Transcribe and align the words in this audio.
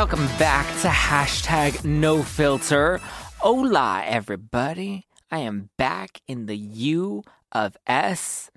Welcome 0.00 0.28
back 0.38 0.64
to 0.80 0.88
hashtag 0.88 1.84
no 1.84 2.22
filter. 2.22 3.02
Hola, 3.36 4.02
everybody. 4.06 5.06
I 5.30 5.40
am 5.40 5.68
back 5.76 6.22
in 6.26 6.46
the 6.46 6.56
U 6.56 7.22
of 7.52 7.76
S. 7.86 8.50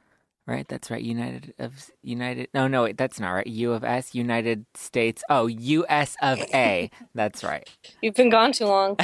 Right, 0.45 0.65
that's 0.65 0.89
right. 0.89 1.01
United 1.01 1.53
of 1.59 1.91
United. 2.01 2.47
No, 2.53 2.69
no, 2.69 2.83
wait, 2.83 2.97
that's 2.97 3.19
not 3.19 3.31
right. 3.31 3.45
U 3.45 3.73
of 3.73 3.83
S, 3.83 4.15
United 4.15 4.65
States. 4.73 5.21
Oh, 5.29 5.47
U.S. 5.47 6.15
of 6.21 6.39
A. 6.53 6.89
That's 7.13 7.43
right. 7.43 7.69
You've 8.01 8.15
been 8.15 8.29
gone 8.29 8.53
too 8.53 8.67
long. 8.67 8.97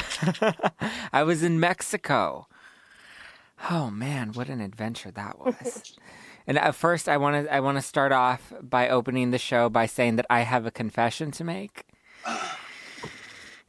I 1.12 1.23
was 1.23 1.44
in 1.44 1.60
Mexico. 1.60 2.48
Oh 3.70 3.90
man, 3.92 4.32
what 4.32 4.48
an 4.48 4.62
adventure 4.62 5.12
that 5.12 5.40
was. 5.45 5.94
and 6.48 6.58
at 6.58 6.73
first 6.73 7.10
I 7.10 7.17
want 7.17 7.48
to 7.48 7.54
I 7.54 7.60
want 7.60 7.78
to 7.78 7.82
start 7.82 8.14
off 8.14 8.54
by 8.62 8.88
opening 8.88 9.32
the 9.32 9.38
show 9.38 9.67
by 9.67 9.88
saying 9.88 10.16
that 10.16 10.26
I 10.30 10.44
have 10.44 10.66
a 10.66 10.72
confession 10.72 11.32
to 11.32 11.44
make. 11.44 11.89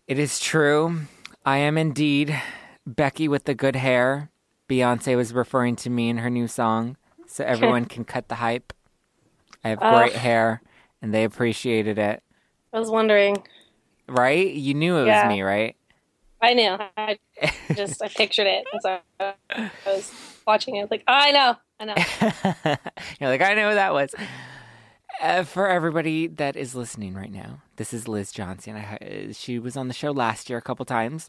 It 0.06 0.18
is 0.18 0.40
true. 0.40 1.02
I 1.44 1.58
am 1.58 1.78
indeed 1.78 2.40
Becky 2.86 3.28
with 3.28 3.44
the 3.44 3.54
good 3.54 3.76
hair. 3.76 4.30
Beyonce 4.68 5.16
was 5.16 5.32
referring 5.32 5.76
to 5.76 5.90
me 5.90 6.08
in 6.08 6.18
her 6.18 6.30
new 6.30 6.48
song, 6.48 6.96
so 7.26 7.44
everyone 7.44 7.84
can 7.86 8.04
cut 8.04 8.28
the 8.28 8.36
hype. 8.36 8.72
I 9.64 9.68
have 9.70 9.78
great 9.78 10.14
Ugh. 10.14 10.20
hair, 10.20 10.62
and 11.00 11.12
they 11.14 11.24
appreciated 11.24 11.98
it. 11.98 12.22
I 12.72 12.78
was 12.78 12.90
wondering. 12.90 13.42
Right? 14.08 14.52
You 14.52 14.74
knew 14.74 14.96
it 14.96 15.04
was 15.04 15.24
me, 15.28 15.42
right? 15.42 15.76
I 16.42 16.54
knew. 16.54 16.76
I 16.96 17.18
just 17.74 18.02
I 18.02 18.08
pictured 18.08 18.46
it. 18.46 18.64
And 18.72 18.82
so 18.82 18.98
I 19.50 19.70
was 19.86 20.12
watching 20.46 20.76
it. 20.76 20.80
I 20.80 20.82
was 20.82 20.90
Like, 20.90 21.04
oh, 21.06 21.12
I 21.12 21.30
know. 21.32 21.56
I 21.78 21.84
know. 21.84 22.76
You're 23.20 23.30
like, 23.30 23.42
I 23.42 23.54
know 23.54 23.68
who 23.68 23.74
that 23.74 23.92
was. 23.92 24.14
Uh, 25.20 25.42
for 25.44 25.68
everybody 25.68 26.26
that 26.26 26.56
is 26.56 26.74
listening 26.74 27.14
right 27.14 27.30
now, 27.32 27.60
this 27.76 27.92
is 27.92 28.08
Liz 28.08 28.32
Johnson. 28.32 28.76
I, 28.76 29.28
she 29.32 29.58
was 29.58 29.76
on 29.76 29.88
the 29.88 29.94
show 29.94 30.12
last 30.12 30.48
year 30.48 30.58
a 30.58 30.62
couple 30.62 30.84
times, 30.86 31.28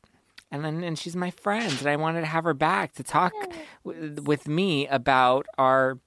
and 0.49 0.63
then 0.63 0.83
and 0.83 0.97
she's 0.97 1.15
my 1.15 1.29
friend, 1.31 1.75
and 1.79 1.87
I 1.87 1.97
wanted 1.97 2.21
to 2.21 2.27
have 2.27 2.45
her 2.45 2.53
back 2.53 2.93
to 2.93 3.03
talk 3.03 3.33
w- 3.85 4.15
with 4.23 4.47
me 4.47 4.87
about 4.87 5.45
our 5.57 5.99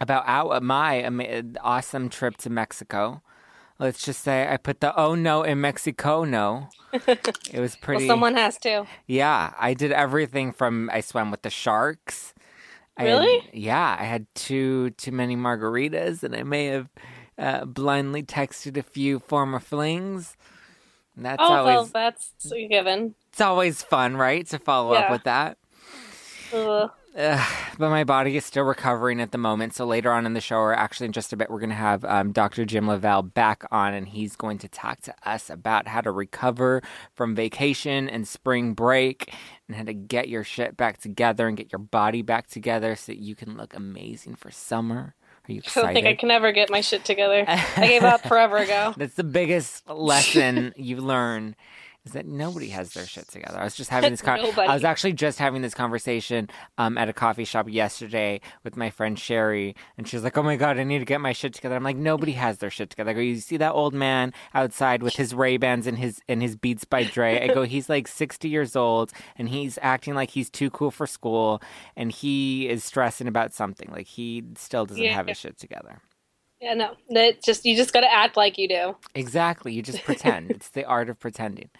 about 0.00 0.24
our 0.26 0.60
my 0.60 0.94
ama- 0.96 1.44
awesome 1.60 2.08
trip 2.08 2.36
to 2.38 2.50
Mexico. 2.50 3.22
Let's 3.78 4.04
just 4.04 4.22
say 4.22 4.48
I 4.52 4.56
put 4.56 4.80
the 4.80 4.94
oh 4.98 5.14
no 5.14 5.42
in 5.44 5.60
Mexico 5.60 6.24
no. 6.24 6.68
It 6.92 7.60
was 7.60 7.74
Well, 7.74 7.78
pretty. 7.82 8.06
someone 8.08 8.34
has 8.34 8.58
to. 8.58 8.86
Yeah, 9.06 9.52
I 9.58 9.74
did 9.74 9.92
everything 9.92 10.52
from 10.52 10.90
I 10.92 11.00
swam 11.00 11.30
with 11.30 11.42
the 11.42 11.50
sharks. 11.50 12.34
I 12.96 13.04
had- 13.04 13.08
Really? 13.08 13.50
yeah, 13.52 13.96
I 13.98 14.04
had 14.04 14.26
too 14.34 14.90
too 14.90 15.12
many 15.12 15.36
margaritas, 15.36 16.22
and 16.22 16.34
I 16.36 16.42
may 16.42 16.66
have 16.66 16.88
uh, 17.38 17.64
blindly 17.64 18.22
texted 18.22 18.76
a 18.76 18.82
few 18.82 19.18
former 19.18 19.58
flings. 19.60 20.36
And 21.16 21.24
that's 21.24 21.40
Oh, 21.42 21.48
well, 21.50 21.68
always 21.78 21.92
that's 21.92 22.32
a 22.52 22.68
given. 22.68 23.14
it's 23.30 23.40
always 23.40 23.82
fun, 23.82 24.16
right? 24.16 24.46
To 24.48 24.58
follow 24.58 24.92
up 24.94 25.10
with 25.10 25.24
that. 25.24 25.58
Ugh. 26.52 26.90
Ugh, 27.14 27.52
but 27.78 27.90
my 27.90 28.04
body 28.04 28.36
is 28.38 28.44
still 28.46 28.64
recovering 28.64 29.20
at 29.20 29.32
the 29.32 29.38
moment. 29.38 29.74
So 29.74 29.84
later 29.84 30.10
on 30.12 30.24
in 30.24 30.32
the 30.32 30.40
show, 30.40 30.56
or 30.56 30.74
actually 30.74 31.06
in 31.06 31.12
just 31.12 31.32
a 31.32 31.36
bit, 31.36 31.50
we're 31.50 31.58
going 31.58 31.68
to 31.68 31.76
have 31.76 32.04
um, 32.06 32.32
Dr. 32.32 32.64
Jim 32.64 32.88
LaValle 32.88 33.24
back 33.34 33.64
on, 33.70 33.92
and 33.92 34.08
he's 34.08 34.34
going 34.34 34.56
to 34.58 34.68
talk 34.68 35.02
to 35.02 35.14
us 35.22 35.50
about 35.50 35.88
how 35.88 36.00
to 36.00 36.10
recover 36.10 36.82
from 37.14 37.34
vacation 37.34 38.08
and 38.08 38.26
spring 38.26 38.72
break, 38.72 39.34
and 39.68 39.76
how 39.76 39.84
to 39.84 39.92
get 39.92 40.28
your 40.28 40.42
shit 40.42 40.76
back 40.76 40.98
together 40.98 41.48
and 41.48 41.56
get 41.56 41.70
your 41.70 41.78
body 41.80 42.22
back 42.22 42.48
together 42.48 42.96
so 42.96 43.12
that 43.12 43.18
you 43.18 43.34
can 43.34 43.58
look 43.58 43.74
amazing 43.74 44.34
for 44.34 44.50
summer. 44.50 45.14
Are 45.48 45.52
you 45.52 45.60
I 45.76 45.80
don't 45.80 45.92
think 45.92 46.06
I 46.06 46.14
can 46.14 46.30
ever 46.30 46.52
get 46.52 46.70
my 46.70 46.80
shit 46.80 47.04
together. 47.04 47.44
I 47.48 47.88
gave 47.88 48.04
up 48.04 48.22
forever 48.22 48.56
ago. 48.58 48.94
That's 48.96 49.14
the 49.14 49.24
biggest 49.24 49.88
lesson 49.88 50.72
you 50.76 50.98
learn 50.98 51.56
is 52.04 52.12
that 52.12 52.26
nobody 52.26 52.68
has 52.68 52.92
their 52.94 53.06
shit 53.06 53.28
together. 53.28 53.58
I 53.58 53.64
was 53.64 53.76
just 53.76 53.90
having 53.90 54.10
this 54.10 54.22
con- 54.22 54.40
I 54.40 54.74
was 54.74 54.84
actually 54.84 55.12
just 55.12 55.38
having 55.38 55.62
this 55.62 55.74
conversation 55.74 56.48
um, 56.78 56.98
at 56.98 57.08
a 57.08 57.12
coffee 57.12 57.44
shop 57.44 57.68
yesterday 57.68 58.40
with 58.64 58.76
my 58.76 58.90
friend 58.90 59.18
Sherry, 59.18 59.76
and 59.96 60.08
she's 60.08 60.24
like, 60.24 60.36
"Oh 60.36 60.42
my 60.42 60.56
god, 60.56 60.78
I 60.78 60.84
need 60.84 60.98
to 60.98 61.04
get 61.04 61.20
my 61.20 61.32
shit 61.32 61.54
together." 61.54 61.76
I'm 61.76 61.84
like, 61.84 61.96
nobody 61.96 62.32
has 62.32 62.58
their 62.58 62.70
shit 62.70 62.90
together. 62.90 63.10
I 63.10 63.14
go, 63.14 63.20
you 63.20 63.36
see 63.36 63.56
that 63.58 63.72
old 63.72 63.94
man 63.94 64.32
outside 64.54 65.02
with 65.02 65.14
his 65.14 65.34
Ray 65.34 65.56
Bans 65.56 65.86
and 65.86 65.98
his 65.98 66.20
and 66.28 66.42
his 66.42 66.56
Beats 66.56 66.84
by 66.84 67.04
Dre? 67.04 67.40
I 67.48 67.52
go, 67.54 67.62
he's 67.62 67.88
like 67.88 68.08
60 68.08 68.48
years 68.48 68.74
old, 68.74 69.12
and 69.36 69.48
he's 69.48 69.78
acting 69.82 70.14
like 70.14 70.30
he's 70.30 70.50
too 70.50 70.70
cool 70.70 70.90
for 70.90 71.06
school, 71.06 71.62
and 71.96 72.10
he 72.10 72.68
is 72.68 72.84
stressing 72.84 73.28
about 73.28 73.52
something. 73.52 73.88
Like 73.90 74.06
he 74.06 74.42
still 74.56 74.86
doesn't 74.86 75.04
have 75.04 75.28
his 75.28 75.38
shit 75.38 75.58
together. 75.58 76.00
Yeah, 76.62 76.74
no. 76.74 76.94
That 77.10 77.42
just 77.42 77.66
you 77.66 77.76
just 77.76 77.92
got 77.92 78.02
to 78.02 78.12
act 78.12 78.36
like 78.36 78.56
you 78.56 78.68
do. 78.68 78.96
Exactly. 79.16 79.72
You 79.72 79.82
just 79.82 80.04
pretend. 80.04 80.50
it's 80.52 80.68
the 80.70 80.84
art 80.84 81.10
of 81.10 81.18
pretending. 81.18 81.70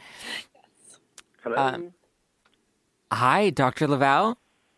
Yes. 0.54 0.98
Hello. 1.44 1.56
Um, 1.56 1.92
Hi, 3.12 3.50
Dr. 3.50 3.86
LaValle. 3.86 4.34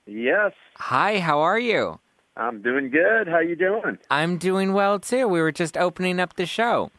yes, 0.07 0.53
Hi, 0.77 1.21
how 1.21 1.39
are 1.41 1.59
you? 1.59 2.01
I'm 2.37 2.61
doing 2.63 2.91
good. 2.91 3.29
How 3.29 3.39
you 3.39 3.55
doing? 3.55 3.97
I'm 4.11 4.39
doing 4.39 4.73
well 4.73 4.99
too. 4.99 5.27
We 5.29 5.41
were 5.41 5.53
just 5.53 5.77
opening 5.77 6.19
up 6.21 6.35
the 6.35 6.47
show. 6.47 6.91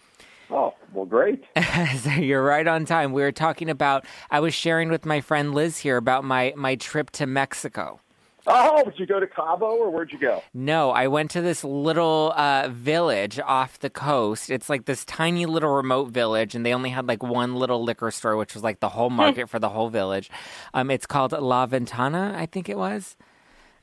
Oh, 0.50 0.74
well, 0.94 1.06
great. 1.06 1.44
so 2.00 2.12
you're 2.12 2.44
right 2.44 2.66
on 2.66 2.86
time. 2.86 3.12
We 3.12 3.22
were 3.22 3.34
talking 3.34 3.70
about 3.70 4.06
I 4.32 4.40
was 4.40 4.54
sharing 4.54 4.90
with 4.90 5.06
my 5.06 5.20
friend 5.20 5.54
Liz 5.54 5.80
here 5.80 5.98
about 5.98 6.24
my 6.24 6.54
my 6.56 6.76
trip 6.76 7.12
to 7.12 7.26
Mexico. 7.28 8.00
Oh, 8.48 8.84
did 8.84 9.00
you 9.00 9.06
go 9.06 9.20
to 9.20 9.28
Cabo 9.28 9.76
or 9.76 9.90
where'd 9.90 10.12
you 10.12 10.20
go? 10.20 10.44
No, 10.54 10.92
I 10.92 11.08
went 11.08 11.32
to 11.32 11.42
this 11.42 11.64
little 11.64 12.32
uh, 12.36 12.70
village 12.70 13.40
off 13.40 13.80
the 13.80 13.90
coast. 13.90 14.50
It's 14.50 14.70
like 14.70 14.86
this 14.86 15.04
tiny 15.06 15.46
little 15.46 15.72
remote 15.72 16.12
village, 16.12 16.54
and 16.54 16.66
they 16.66 16.74
only 16.74 16.92
had 16.92 17.08
like 17.08 17.24
one 17.24 17.56
little 17.56 17.84
liquor 17.84 18.12
store, 18.12 18.38
which 18.38 18.54
was 18.54 18.64
like 18.64 18.80
the 18.82 18.90
whole 18.90 19.10
market 19.22 19.50
for 19.50 19.58
the 19.60 19.70
whole 19.70 19.90
village. 19.90 20.30
Um, 20.74 20.92
it's 20.92 21.06
called 21.06 21.32
La 21.32 21.66
Ventana, 21.66 22.36
I 22.38 22.46
think 22.46 22.70
it 22.70 22.78
was. 22.78 23.18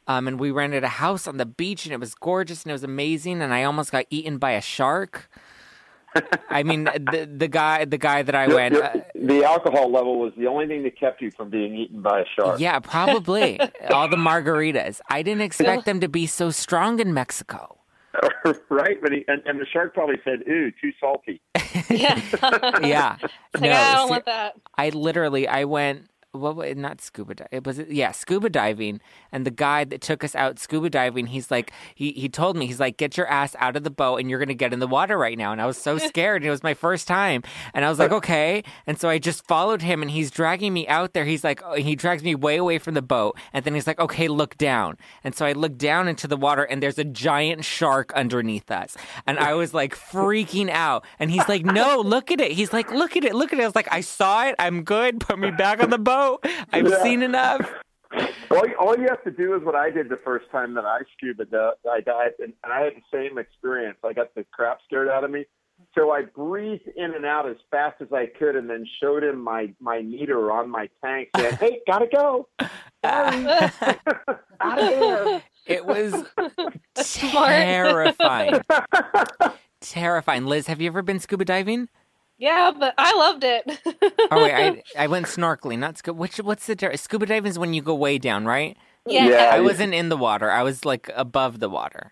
Um, 0.07 0.27
and 0.27 0.39
we 0.39 0.51
rented 0.51 0.85
a 0.85 0.89
house 0.89 1.27
on 1.27 1.37
the 1.37 1.47
beach, 1.47 1.85
and 1.85 1.93
it 1.93 2.01
was 2.01 2.15
gorgeous 2.15 2.65
and 2.65 2.71
it 2.71 2.75
was 2.75 2.85
amazing. 2.85 3.41
And 3.43 3.53
I 3.55 3.65
almost 3.65 3.93
got 3.93 4.07
eaten 4.11 4.39
by 4.39 4.53
a 4.53 4.61
shark. 4.61 5.29
I 6.51 6.63
mean, 6.63 6.85
the 6.85 7.29
the 7.33 7.49
guy 7.49 7.85
the 7.85 7.99
guy 7.99 8.23
that 8.23 8.35
I 8.35 8.47
went. 8.49 8.77
Uh, 8.77 9.01
the 9.27 9.45
alcohol 9.45 9.91
level 9.93 10.19
was 10.19 10.33
the 10.37 10.47
only 10.47 10.67
thing 10.67 10.83
that 10.83 10.99
kept 10.99 11.23
you 11.23 11.31
from 11.31 11.51
being 11.51 11.75
eaten 11.77 12.03
by 12.03 12.21
a 12.21 12.25
shark. 12.39 12.61
yeah, 12.61 12.79
probably 12.81 13.59
all 13.91 14.09
the 14.09 14.17
margaritas. 14.17 15.01
I 15.09 15.23
didn't 15.23 15.43
expect 15.43 15.85
them 15.85 16.01
to 16.01 16.09
be 16.09 16.27
so 16.27 16.51
strong 16.51 16.99
in 17.01 17.15
Mexico. 17.15 17.79
right? 18.69 18.99
But 19.01 19.13
he, 19.13 19.25
and, 19.29 19.43
and 19.47 19.59
the 19.59 19.65
shark 19.73 19.95
probably 19.95 20.17
said, 20.23 20.41
"Ooh, 20.49 20.71
too 20.81 20.93
salty." 21.01 21.41
Yeah. 21.89 22.19
Yeah, 22.83 23.17
It's 23.23 23.61
like, 23.63 23.71
I 23.71 23.95
don't 23.95 24.07
se- 24.07 24.11
want 24.11 24.25
that. 24.27 24.55
I 24.77 24.91
literally 24.91 25.49
I 25.49 25.65
went 25.65 26.09
what 26.33 26.57
wa- 26.57 26.73
not 26.75 27.01
scuba 27.01 27.35
di- 27.35 27.47
it 27.51 27.67
was 27.67 27.79
yeah 27.89 28.11
scuba 28.11 28.49
diving. 28.49 29.01
And 29.31 29.47
the 29.47 29.51
guy 29.51 29.85
that 29.85 30.01
took 30.01 30.25
us 30.25 30.35
out 30.35 30.59
scuba 30.59 30.89
diving 30.89 31.27
he's 31.27 31.51
like 31.51 31.73
he 31.95 32.13
he 32.13 32.29
told 32.29 32.57
me 32.57 32.67
he's 32.67 32.81
like 32.81 32.97
get 32.97 33.17
your 33.19 33.27
ass 33.27 33.55
out 33.59 33.77
of 33.77 33.85
the 33.85 33.91
boat 33.91 34.17
and 34.17 34.31
you're 34.31 34.39
gonna 34.39 34.55
get 34.55 34.73
in 34.73 34.79
the 34.79 34.87
water 34.87 35.19
right 35.19 35.37
now. 35.37 35.53
And 35.53 35.61
I 35.61 35.67
was 35.67 35.77
so 35.77 35.99
scared. 36.09 36.43
And 36.43 36.49
it 36.49 36.51
was 36.51 36.63
my 36.63 36.73
first 36.75 37.07
time. 37.07 37.43
And 37.75 37.85
I 37.85 37.91
was 37.91 37.99
like 37.99 38.13
okay. 38.13 38.65
And 38.87 38.99
so 38.99 39.11
I 39.11 39.19
just 39.19 39.47
followed 39.47 39.83
him 39.83 40.01
and 40.01 40.11
he's 40.11 40.31
dragging 40.31 40.73
me 40.73 40.89
out 40.89 41.13
there. 41.13 41.27
He's 41.27 41.45
like 41.45 41.61
oh, 41.65 41.75
he 41.75 41.95
drags 41.95 42.23
me 42.23 42.35
way 42.35 42.57
away 42.57 42.79
from 42.79 42.95
the 42.95 43.03
boat. 43.03 43.39
And 43.53 43.65
then 43.65 43.75
he's 43.75 43.87
like 43.87 44.01
okay 44.01 44.29
look 44.29 44.57
down. 44.57 44.97
And 45.23 45.35
so 45.35 45.45
I 45.45 45.53
look 45.53 45.77
down 45.77 46.09
into 46.09 46.27
the 46.27 46.39
water 46.39 46.63
and 46.65 46.83
there's 46.83 46.99
a 46.99 47.05
giant 47.05 47.65
shark 47.65 48.11
underneath 48.15 48.71
us. 48.71 48.97
And 49.27 49.39
I 49.39 49.53
was 49.53 49.75
like 49.75 49.95
freaking 49.95 50.71
out. 50.71 51.05
And 51.19 51.31
he's 51.31 51.47
like 51.47 51.67
no 51.67 52.01
look 52.01 52.31
at 52.31 52.41
it. 52.41 52.53
He's 52.53 52.73
like 52.73 52.91
look 52.91 53.19
at 53.19 53.25
it 53.25 53.35
look 53.35 53.53
at 53.53 53.59
it. 53.59 53.63
I 53.63 53.67
was 53.67 53.75
like 53.77 53.93
I 53.93 54.01
saw 54.01 54.47
it. 54.47 54.55
I'm 54.59 54.83
good. 54.83 55.21
Put 55.21 55.39
me 55.39 55.51
back 55.51 55.83
on 55.83 55.91
the 55.91 55.99
boat 55.99 56.22
I've 56.73 56.89
Yeah. 56.89 57.03
seen 57.03 57.23
enough. 57.23 57.69
All, 58.51 58.65
all 58.79 58.99
you 58.99 59.07
have 59.09 59.23
to 59.25 59.31
do 59.31 59.55
is 59.57 59.63
what 59.65 59.75
I 59.75 59.89
did 59.91 60.09
the 60.11 60.19
first 60.25 60.51
time 60.51 60.75
that 60.75 60.85
I 60.85 60.99
scuba 61.17 61.47
di- 61.47 61.73
I 61.91 62.01
dived, 62.01 62.41
and, 62.41 62.53
and 62.63 62.73
I 62.73 62.81
had 62.83 62.93
the 62.95 63.03
same 63.11 63.39
experience. 63.39 63.97
I 64.05 64.13
got 64.13 64.35
the 64.35 64.45
crap 64.53 64.79
scared 64.85 65.09
out 65.09 65.25
of 65.25 65.31
me, 65.31 65.47
so 65.95 66.11
I 66.13 66.23
breathed 66.23 66.87
in 66.95 67.15
and 67.15 67.25
out 67.25 67.49
as 67.49 67.57
fast 67.71 68.03
as 68.03 68.09
I 68.13 68.27
could, 68.39 68.55
and 68.57 68.69
then 68.69 68.85
showed 69.01 69.25
him 69.25 69.43
my 69.43 69.73
my 69.81 70.03
meter 70.03 70.53
on 70.53 70.69
my 70.69 70.91
tank, 71.03 71.29
saying, 71.37 71.57
"Hey, 71.59 71.81
gotta 71.87 72.07
go, 72.15 72.49
out 73.03 73.35
of 74.79 74.89
here." 74.89 75.43
it 75.67 75.87
was 75.87 76.13
terrifying. 76.95 78.61
Terrifying. 79.81 80.47
Liz 80.47 80.67
have 80.69 80.81
you 80.81 80.87
ever 80.89 81.03
been 81.03 81.19
scuba 81.19 81.45
diving 81.45 81.89
yeah, 82.47 82.73
but 82.83 82.93
I 82.99 83.11
loved 83.25 83.45
it. 83.45 83.63
oh 84.31 84.43
wait 84.43 84.53
I, 84.53 84.83
I 85.05 85.07
went 85.07 85.27
snorkeling 85.27 85.79
not 85.79 85.97
scuba 85.99 86.19
which 86.19 86.37
what's 86.39 86.67
the 86.67 86.75
difference 86.75 87.03
scuba 87.03 87.27
diving 87.27 87.51
is 87.51 87.59
when 87.59 87.73
you 87.75 87.83
go 87.83 87.95
way 87.95 88.19
down 88.19 88.45
right 88.45 88.77
yeah. 89.07 89.29
Yeah. 89.29 89.51
I 89.57 89.61
wasn't 89.61 89.95
in 89.95 90.09
the 90.11 90.17
water 90.29 90.49
I 90.51 90.63
was 90.63 90.85
like 90.85 91.11
above 91.27 91.59
the 91.65 91.69
water 91.69 92.05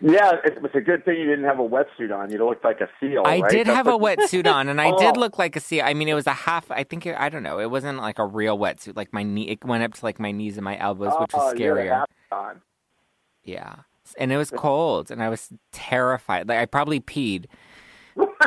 Yeah, 0.00 0.32
it 0.44 0.60
was 0.60 0.72
a 0.74 0.80
good 0.80 1.04
thing 1.04 1.16
you 1.20 1.26
didn't 1.32 1.46
have 1.52 1.60
a 1.60 1.68
wetsuit 1.76 2.12
on. 2.14 2.30
You 2.30 2.38
looked 2.44 2.64
like 2.70 2.80
a 2.82 2.90
seal. 3.00 3.22
I 3.24 3.38
right? 3.40 3.50
did 3.50 3.66
That's 3.68 3.76
have 3.76 3.86
a 3.86 3.98
wetsuit 4.06 4.46
on, 4.56 4.68
and 4.68 4.78
I 4.80 4.90
oh. 4.90 4.98
did 4.98 5.16
Oh. 5.16 5.20
look 5.24 5.38
like 5.38 5.56
a 5.56 5.60
seal. 5.60 5.82
I 5.90 5.94
mean, 5.94 6.08
it 6.08 6.14
was 6.14 6.26
a 6.26 6.38
half. 6.48 6.70
I 6.70 6.82
think 6.84 7.06
it, 7.06 7.14
I 7.18 7.28
don't 7.32 7.42
know. 7.48 7.58
It 7.58 7.70
wasn't 7.70 7.98
like 7.98 8.18
a 8.18 8.26
real 8.26 8.58
wetsuit. 8.58 8.96
Like 8.96 9.12
my 9.14 9.22
knee, 9.22 9.48
it 9.48 9.64
went 9.64 9.82
up 9.86 9.94
to 9.94 10.04
like 10.04 10.18
my 10.20 10.30
knees 10.38 10.56
and 10.58 10.64
my 10.64 10.76
elbows, 10.78 11.14
which 11.18 11.30
Oh, 11.32 11.38
was 11.38 11.54
you 11.58 11.64
had 11.68 11.78
a 11.78 11.80
scarier. 11.80 11.90
hat. 11.90 12.10
Yeah, 13.44 13.76
and 14.18 14.32
it 14.32 14.36
was 14.36 14.50
cold, 14.50 15.10
and 15.10 15.22
I 15.22 15.28
was 15.30 15.48
terrified. 15.72 16.48
Like 16.48 16.58
I 16.58 16.66
probably 16.66 17.00
peed 17.00 17.46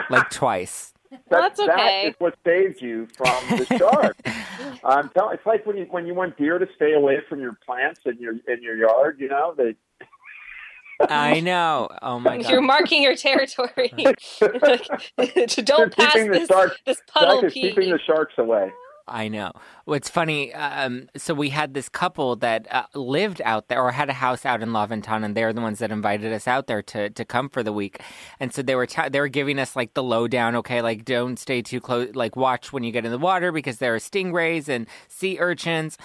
like 0.09 0.29
twice. 0.41 0.93
Well, 1.11 1.41
that's 1.41 1.59
okay. 1.59 2.07
is 2.09 2.15
what 2.19 2.35
saves 2.45 2.81
you 2.81 3.07
from 3.17 3.57
the 3.57 3.65
shark. 3.77 4.15
I'm 4.83 5.09
telling. 5.09 5.35
It's 5.35 5.45
like 5.45 5.65
when 5.65 5.77
you 5.77 5.85
when 5.89 6.05
you 6.05 6.13
want 6.13 6.37
deer 6.37 6.57
to 6.59 6.67
stay 6.75 6.93
away 6.93 7.19
from 7.29 7.39
your 7.39 7.57
plants 7.65 8.01
in 8.05 8.17
your 8.19 8.33
in 8.47 8.61
your 8.61 8.75
yard. 8.77 9.17
You 9.19 9.29
know 9.29 9.53
they. 9.57 9.75
I 11.01 11.39
know. 11.41 11.89
Oh 12.01 12.19
my 12.19 12.37
god! 12.41 12.49
You're 12.51 12.61
marking 12.61 13.03
your 13.03 13.15
territory. 13.15 13.89
to 13.97 15.61
don't 15.61 15.77
They're 15.77 15.89
pass 15.89 16.13
keeping 16.13 16.31
the 16.31 16.39
this, 16.39 16.47
shark- 16.47 16.77
this 16.85 17.01
puddle 17.07 17.41
Jack 17.41 17.47
is 17.47 17.53
pee. 17.53 17.61
keeping 17.61 17.89
the 17.91 17.99
sharks 17.99 18.33
away. 18.37 18.71
I 19.07 19.27
know. 19.27 19.51
What's 19.85 20.09
funny? 20.09 20.53
Um, 20.53 21.09
so 21.15 21.33
we 21.33 21.49
had 21.49 21.73
this 21.73 21.87
couple 21.89 22.35
that 22.37 22.67
uh, 22.71 22.83
lived 22.93 23.41
out 23.45 23.67
there, 23.67 23.81
or 23.81 23.91
had 23.91 24.09
a 24.09 24.13
house 24.13 24.45
out 24.45 24.61
in 24.61 24.73
La 24.73 24.85
Ventana, 24.85 25.25
and 25.25 25.35
they're 25.35 25.53
the 25.53 25.61
ones 25.61 25.79
that 25.79 25.91
invited 25.91 26.33
us 26.33 26.47
out 26.47 26.67
there 26.67 26.81
to 26.83 27.09
to 27.09 27.25
come 27.25 27.49
for 27.49 27.63
the 27.63 27.73
week. 27.73 28.01
And 28.39 28.53
so 28.53 28.61
they 28.61 28.75
were 28.75 28.87
they 29.09 29.19
were 29.19 29.27
giving 29.27 29.59
us 29.59 29.75
like 29.75 29.93
the 29.93 30.03
lowdown. 30.03 30.55
Okay, 30.57 30.81
like 30.81 31.05
don't 31.05 31.37
stay 31.37 31.61
too 31.61 31.79
close. 31.79 32.15
Like 32.15 32.35
watch 32.35 32.73
when 32.73 32.83
you 32.83 32.91
get 32.91 33.05
in 33.05 33.11
the 33.11 33.17
water 33.17 33.51
because 33.51 33.77
there 33.77 33.95
are 33.95 33.99
stingrays 33.99 34.67
and 34.67 34.87
sea 35.07 35.37
urchins. 35.39 35.97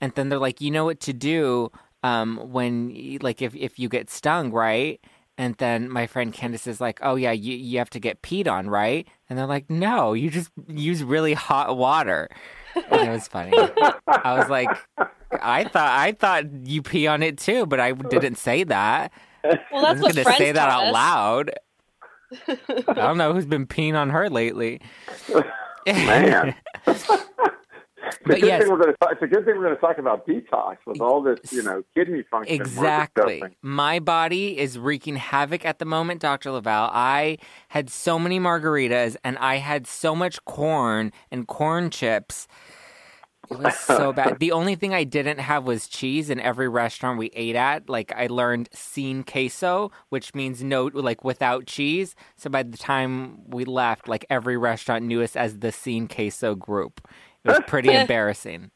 And 0.00 0.12
then 0.14 0.28
they're 0.28 0.38
like, 0.38 0.60
you 0.60 0.70
know 0.70 0.84
what 0.84 1.00
to 1.00 1.12
do 1.12 1.70
um, 2.02 2.38
when 2.52 3.18
like 3.20 3.42
if 3.42 3.54
if 3.54 3.78
you 3.78 3.88
get 3.88 4.10
stung, 4.10 4.52
right? 4.52 5.00
And 5.38 5.54
then 5.56 5.90
my 5.90 6.06
friend 6.06 6.32
Candace 6.32 6.66
is 6.66 6.80
like, 6.80 6.98
"Oh 7.02 7.14
yeah, 7.16 7.32
you 7.32 7.54
you 7.56 7.78
have 7.78 7.90
to 7.90 8.00
get 8.00 8.22
peed 8.22 8.48
on, 8.48 8.70
right?" 8.70 9.06
And 9.28 9.38
they're 9.38 9.46
like, 9.46 9.68
"No, 9.68 10.14
you 10.14 10.30
just 10.30 10.50
use 10.66 11.02
really 11.04 11.34
hot 11.34 11.76
water." 11.76 12.28
And 12.74 13.08
it 13.08 13.10
was 13.10 13.28
funny. 13.28 13.52
I 13.54 14.38
was 14.38 14.48
like, 14.48 14.68
"I 15.42 15.64
thought 15.64 15.90
I 15.98 16.12
thought 16.12 16.50
you 16.66 16.82
pee 16.82 17.06
on 17.06 17.22
it 17.22 17.36
too, 17.38 17.66
but 17.66 17.80
I 17.80 17.92
didn't 17.92 18.36
say 18.36 18.64
that. 18.64 19.12
well, 19.44 19.54
I 19.54 19.80
that's 19.80 20.00
was 20.00 20.02
what 20.02 20.14
going 20.14 20.26
to 20.26 20.32
say 20.34 20.52
that 20.52 20.68
out 20.70 20.84
us. 20.84 20.92
loud." 20.94 21.50
I 22.88 22.92
don't 22.94 23.18
know 23.18 23.32
who's 23.32 23.46
been 23.46 23.66
peeing 23.66 23.94
on 23.94 24.10
her 24.10 24.28
lately. 24.30 24.80
Man. 25.86 26.54
It's 28.06 28.16
a 28.16 28.20
But 28.24 28.40
good 28.40 28.46
yes. 28.46 28.62
thing 28.62 28.70
we're 28.70 28.78
going 28.78 28.92
to. 28.92 28.96
Talk, 28.98 29.12
it's 29.12 29.22
a 29.22 29.26
good 29.26 29.44
thing 29.44 29.56
we're 29.56 29.64
going 29.64 29.74
to 29.74 29.80
talk 29.80 29.98
about 29.98 30.26
detox 30.26 30.78
with 30.86 31.00
all 31.00 31.22
this, 31.22 31.52
you 31.52 31.62
know, 31.62 31.82
kidney 31.94 32.22
function. 32.30 32.54
Exactly. 32.54 33.42
My 33.62 33.98
body 33.98 34.58
is 34.58 34.78
wreaking 34.78 35.16
havoc 35.16 35.64
at 35.64 35.78
the 35.78 35.84
moment, 35.84 36.20
Dr. 36.20 36.50
LaValle. 36.50 36.90
I 36.92 37.38
had 37.68 37.90
so 37.90 38.18
many 38.18 38.38
margaritas 38.40 39.16
and 39.24 39.38
I 39.38 39.56
had 39.56 39.86
so 39.86 40.14
much 40.14 40.44
corn 40.44 41.12
and 41.30 41.46
corn 41.46 41.90
chips. 41.90 42.46
It 43.50 43.58
was 43.58 43.78
so 43.78 44.12
bad. 44.14 44.38
The 44.40 44.52
only 44.52 44.74
thing 44.74 44.92
I 44.92 45.04
didn't 45.04 45.38
have 45.38 45.64
was 45.64 45.86
cheese 45.88 46.30
in 46.30 46.40
every 46.40 46.68
restaurant 46.68 47.18
we 47.18 47.30
ate 47.34 47.56
at. 47.56 47.88
Like 47.88 48.12
I 48.16 48.26
learned 48.26 48.68
sin 48.72 49.22
queso, 49.24 49.92
which 50.08 50.34
means 50.34 50.62
no 50.64 50.86
like 50.92 51.24
without 51.24 51.66
cheese. 51.66 52.14
So 52.36 52.50
by 52.50 52.62
the 52.64 52.76
time 52.76 53.48
we 53.48 53.64
left, 53.64 54.08
like 54.08 54.26
every 54.30 54.56
restaurant 54.56 55.04
knew 55.04 55.22
us 55.22 55.36
as 55.36 55.58
the 55.60 55.72
sin 55.72 56.08
queso 56.08 56.54
group. 56.54 57.06
It 57.46 57.52
was 57.52 57.60
pretty 57.66 57.92
embarrassing. 57.94 58.70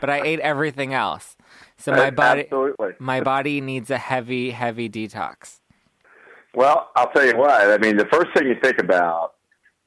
But 0.00 0.10
I 0.10 0.22
ate 0.22 0.40
everything 0.40 0.94
else. 0.94 1.36
So 1.76 1.92
my 1.92 2.10
body 2.24 2.42
Absolutely. 2.42 2.92
my 2.98 3.20
body 3.20 3.60
needs 3.60 3.90
a 3.90 3.98
heavy, 3.98 4.50
heavy 4.50 4.88
detox. 4.88 5.60
Well, 6.54 6.90
I'll 6.96 7.10
tell 7.10 7.24
you 7.26 7.36
what. 7.36 7.50
I 7.50 7.78
mean, 7.78 7.96
the 7.96 8.06
first 8.06 8.28
thing 8.34 8.46
you 8.46 8.56
think 8.62 8.78
about 8.78 9.34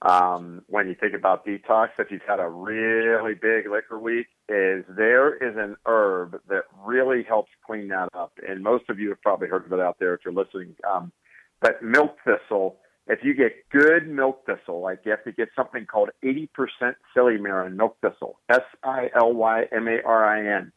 um, 0.02 0.62
when 0.68 0.88
you 0.88 0.96
think 0.96 1.14
about 1.16 1.46
detox, 1.46 1.90
if 1.98 2.12
you've 2.12 2.22
had 2.28 2.40
a 2.40 2.48
really 2.48 3.34
big 3.34 3.70
liquor 3.70 4.00
week, 4.00 4.28
is 4.48 4.84
there 4.88 5.36
is 5.36 5.56
an 5.58 5.76
herb 5.86 6.40
that 6.48 6.64
really 6.84 7.24
helps 7.24 7.50
clean 7.66 7.88
that 7.90 8.10
up. 8.14 8.32
And 8.48 8.62
most 8.62 8.84
of 8.90 9.00
you 9.00 9.10
have 9.10 9.22
probably 9.22 9.48
heard 9.48 9.66
of 9.66 9.74
it 9.74 9.80
out 9.80 9.98
there 10.00 10.14
if 10.14 10.22
you're 10.24 10.34
listening. 10.34 10.76
Um, 10.90 11.12
but 11.62 11.82
milk 11.82 12.18
thistle, 12.24 12.78
if 13.08 13.20
you 13.24 13.34
get 13.34 13.70
good 13.70 14.08
milk 14.08 14.46
thistle, 14.46 14.82
like 14.82 15.02
you 15.06 15.12
have 15.12 15.24
to 15.26 15.32
get 15.32 15.50
something 15.56 15.86
called 15.86 16.10
80% 16.24 16.48
silymarin 17.16 17.76
milk 17.76 17.98
thistle, 18.02 18.40
S 18.50 18.62
I 18.84 19.10
L 19.16 19.34
Y 19.34 19.66
M 19.72 19.88
A 19.88 20.02
R 20.04 20.26
I 20.26 20.58
N 20.58 20.72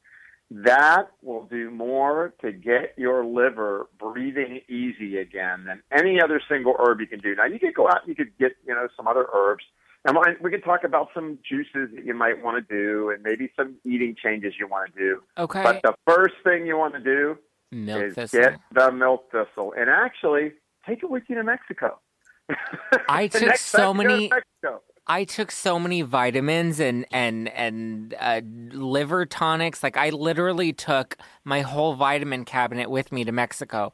that 0.50 1.10
will 1.22 1.44
do 1.44 1.70
more 1.70 2.32
to 2.40 2.52
get 2.52 2.94
your 2.97 3.25
liver 3.25 3.88
breathing 3.99 4.61
easy 4.68 5.18
again 5.18 5.64
than 5.66 5.82
any 5.92 6.20
other 6.20 6.40
single 6.49 6.75
herb 6.78 7.00
you 7.00 7.06
can 7.06 7.20
do. 7.20 7.35
Now 7.35 7.44
you 7.44 7.58
could 7.58 7.75
go 7.75 7.87
out 7.87 8.00
and 8.06 8.08
you 8.08 8.14
could 8.14 8.37
get, 8.38 8.52
you 8.66 8.75
know, 8.75 8.88
some 8.97 9.06
other 9.06 9.26
herbs. 9.35 9.64
And 10.04 10.16
we- 10.40 10.50
could 10.50 10.64
talk 10.64 10.85
about 10.85 11.08
some 11.12 11.38
juices 11.47 11.90
that 11.94 12.04
you 12.04 12.14
might 12.14 12.42
want 12.42 12.66
to 12.66 12.75
do 12.75 13.11
and 13.11 13.23
maybe 13.23 13.52
some 13.56 13.76
eating 13.85 14.14
changes 14.14 14.54
you 14.58 14.66
want 14.66 14.94
to 14.94 14.99
do. 14.99 15.23
Okay. 15.37 15.62
But 15.62 15.82
the 15.82 15.94
first 16.06 16.37
thing 16.44 16.66
you 16.66 16.78
want 16.78 16.94
to 16.94 17.00
do 17.00 17.38
Milk 17.70 18.02
is 18.04 18.14
thistle. 18.14 18.40
get 18.40 18.61
the 18.73 18.90
milk 18.90 19.30
thistle. 19.30 19.75
And 19.76 19.90
actually, 19.90 20.52
take 20.87 21.02
it 21.02 21.11
with 21.11 21.25
you 21.28 21.35
to 21.35 21.42
Mexico. 21.42 21.99
I 23.09 23.26
took 23.33 23.57
so 23.57 23.78
time 23.93 23.97
to 23.99 24.05
many- 24.09 24.31
I 25.11 25.25
took 25.25 25.50
so 25.50 25.78
many 25.78 26.02
vitamins 26.02 26.78
and 26.81 27.07
and 27.11 27.49
and 27.49 28.14
uh, 28.21 28.43
liver 28.45 29.25
tonics. 29.25 29.83
Like 29.83 29.97
I 29.97 30.11
literally 30.11 30.73
took 30.75 31.17
my 31.45 31.62
whole 31.62 31.95
vitamin 31.95 32.45
cabinet 32.45 32.90
with 32.90 33.11
me 33.11 33.25
to 33.25 33.33
Mexico, 33.33 33.93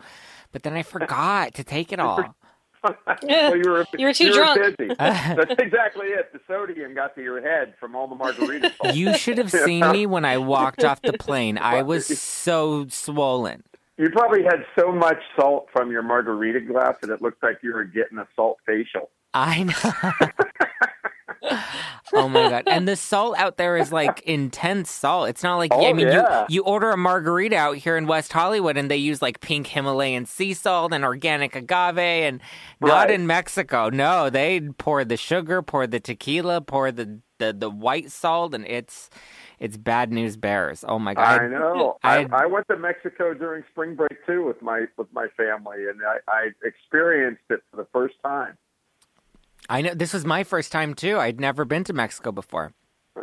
but 0.51 0.65
then 0.65 0.75
I 0.75 0.83
forgot 0.97 1.55
to 1.55 1.63
take 1.65 1.93
it 1.93 2.01
all. 2.01 2.35
well, 3.23 3.57
you 3.57 3.71
were 3.71 3.87
You 3.97 4.07
were 4.09 4.13
too 4.13 4.33
drunk. 4.33 4.61
busy. 4.77 4.93
That's 4.99 5.55
exactly 5.59 6.09
it. 6.09 6.33
The 6.33 6.41
sodium 6.49 6.95
got 6.95 7.15
to 7.15 7.23
your 7.23 7.41
head 7.41 7.75
from 7.81 7.95
all 7.95 8.09
the 8.09 8.17
margaritas. 8.17 8.95
You 8.95 9.17
should 9.17 9.39
have 9.39 9.51
seen 9.53 9.91
me 9.93 10.05
when 10.07 10.25
I 10.25 10.37
walked 10.39 10.85
off 10.85 11.01
the 11.01 11.15
plane. 11.15 11.57
I 11.59 11.83
was 11.83 12.07
so 12.19 12.87
swollen. 12.89 13.63
You 13.97 14.11
probably 14.11 14.43
had 14.43 14.65
so 14.79 14.91
much 14.93 15.19
salt 15.39 15.69
from 15.73 15.91
your 15.91 16.03
margarita 16.03 16.61
glass 16.61 16.97
that 17.01 17.11
it 17.11 17.23
looked 17.23 17.43
like 17.43 17.59
you 17.63 17.73
were 17.73 17.85
getting 17.85 18.19
a 18.19 18.27
salt 18.35 18.59
facial. 18.67 19.11
I 19.33 19.63
know. 19.65 20.31
oh 22.15 22.29
my 22.29 22.49
god! 22.49 22.65
And 22.67 22.89
the 22.89 22.97
salt 22.97 23.37
out 23.39 23.57
there 23.57 23.77
is 23.77 23.93
like 23.93 24.21
intense 24.23 24.91
salt. 24.91 25.29
It's 25.29 25.43
not 25.43 25.57
like 25.57 25.73
I 25.73 25.77
Oh, 25.77 25.95
mean 25.95 26.09
yeah. 26.09 26.47
you 26.49 26.57
you 26.57 26.65
order 26.65 26.91
a 26.91 26.97
margarita 26.97 27.57
out 27.57 27.77
here 27.77 27.97
in 27.97 28.07
West 28.07 28.33
Hollywood 28.33 28.77
and 28.77 28.91
they 28.91 28.97
use 28.97 29.21
like 29.23 29.41
pink 29.41 29.67
Himalayan 29.69 30.27
sea 30.27 30.55
salt 30.55 30.93
and 30.93 31.05
organic 31.05 31.55
agave 31.55 31.99
and 31.99 32.41
not 32.81 33.11
in 33.11 33.27
Mexico. 33.27 33.91
No, 33.91 34.31
they 34.31 34.61
pour 34.61 35.05
the 35.05 35.17
sugar, 35.17 35.63
pour 35.63 35.87
the 35.87 36.01
tequila, 36.01 36.61
pour 36.61 36.91
the 36.93 37.21
the, 37.39 37.53
the 37.53 37.71
white 37.71 38.11
salt, 38.13 38.55
and 38.55 38.65
it's 38.67 39.11
it's 39.59 39.77
bad 39.77 40.13
news 40.13 40.37
bears. 40.37 40.85
Oh 40.87 40.99
my 40.99 41.15
god! 41.15 41.41
I 41.41 41.47
know. 41.49 41.97
I 42.03 42.19
I, 42.19 42.43
I 42.43 42.47
went 42.47 42.69
to 42.69 42.77
Mexico 42.77 43.35
during 43.35 43.65
spring 43.71 43.95
break 43.95 44.25
too 44.27 44.45
with 44.45 44.61
my 44.63 44.87
with 44.97 45.13
my 45.13 45.29
family, 45.37 45.89
and 45.89 46.01
I, 46.07 46.19
I 46.29 46.49
experienced 46.65 47.43
it 47.51 47.63
for 47.71 47.77
the 47.77 47.87
first 47.93 48.15
time. 48.23 48.57
I 49.69 49.83
know 49.83 49.95
this 49.95 50.13
was 50.13 50.25
my 50.25 50.45
first 50.45 50.73
time 50.73 50.95
too. 50.95 51.19
I'd 51.19 51.41
never 51.41 51.65
been 51.65 51.85
to 51.85 51.93
Mexico 51.93 52.33
before. 52.33 52.73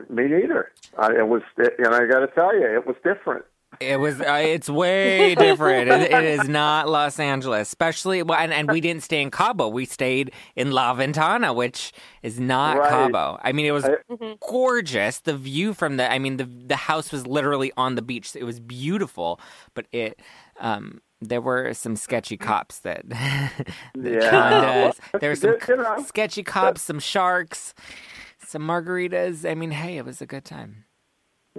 Me 0.10 0.24
neither. 0.24 0.72
Uh, 0.98 1.10
it 1.18 1.28
was, 1.28 1.42
and 1.58 1.94
I 1.94 2.06
got 2.06 2.20
to 2.20 2.28
tell 2.28 2.56
you, 2.56 2.66
it 2.66 2.88
was 2.88 2.96
different. 3.04 3.46
It 3.80 4.00
was. 4.00 4.20
Uh, 4.22 4.42
it's 4.44 4.70
way 4.70 5.34
different. 5.36 5.90
It, 5.90 6.12
it 6.12 6.24
is 6.24 6.48
not 6.48 6.88
Los 6.90 7.20
Angeles, 7.20 7.68
especially. 7.70 8.22
Well, 8.22 8.38
and, 8.38 8.54
and 8.54 8.70
we 8.70 8.82
didn't 8.82 9.04
stay 9.04 9.22
in 9.22 9.32
Cabo. 9.32 9.70
We 9.70 9.86
stayed 9.86 10.32
in 10.56 10.72
La 10.72 10.94
Ventana, 10.94 11.54
which 11.54 11.92
is 12.22 12.40
not 12.40 12.78
Right. 12.78 12.90
Cabo. 12.90 13.40
I 13.42 13.54
mean, 13.54 13.66
it 13.66 13.72
was 13.72 13.86
I- 13.86 14.36
gorgeous. 14.48 15.20
The 15.20 15.36
view 15.36 15.74
from 15.74 15.98
the. 15.98 16.12
I 16.12 16.20
mean, 16.20 16.38
the 16.38 16.46
the 16.46 16.75
house 16.75 17.12
was 17.12 17.25
literally 17.25 17.72
on 17.78 17.96
the 17.96 18.01
beach. 18.01 18.36
It 18.36 18.44
was 18.44 18.60
beautiful, 18.60 19.40
but 19.74 19.88
it. 19.92 20.20
Um, 20.60 21.01
there 21.24 21.42
were 21.42 21.74
some 21.74 21.96
sketchy 21.96 22.36
cops 22.38 22.80
that. 22.80 23.08
that 23.10 23.51
Yeah. 23.96 24.92
there 25.20 25.30
were 25.30 25.36
some 25.36 25.56
you 25.68 25.78
know. 25.78 26.04
sketchy 26.06 26.44
cops, 26.44 26.82
some 26.82 27.00
sharks, 27.00 27.74
some 28.46 28.63
margaritas. 28.63 29.50
I 29.50 29.56
mean, 29.56 29.72
hey, 29.72 29.98
it 29.98 30.06
was 30.06 30.22
a 30.22 30.25
good 30.25 30.44
time. 30.46 30.86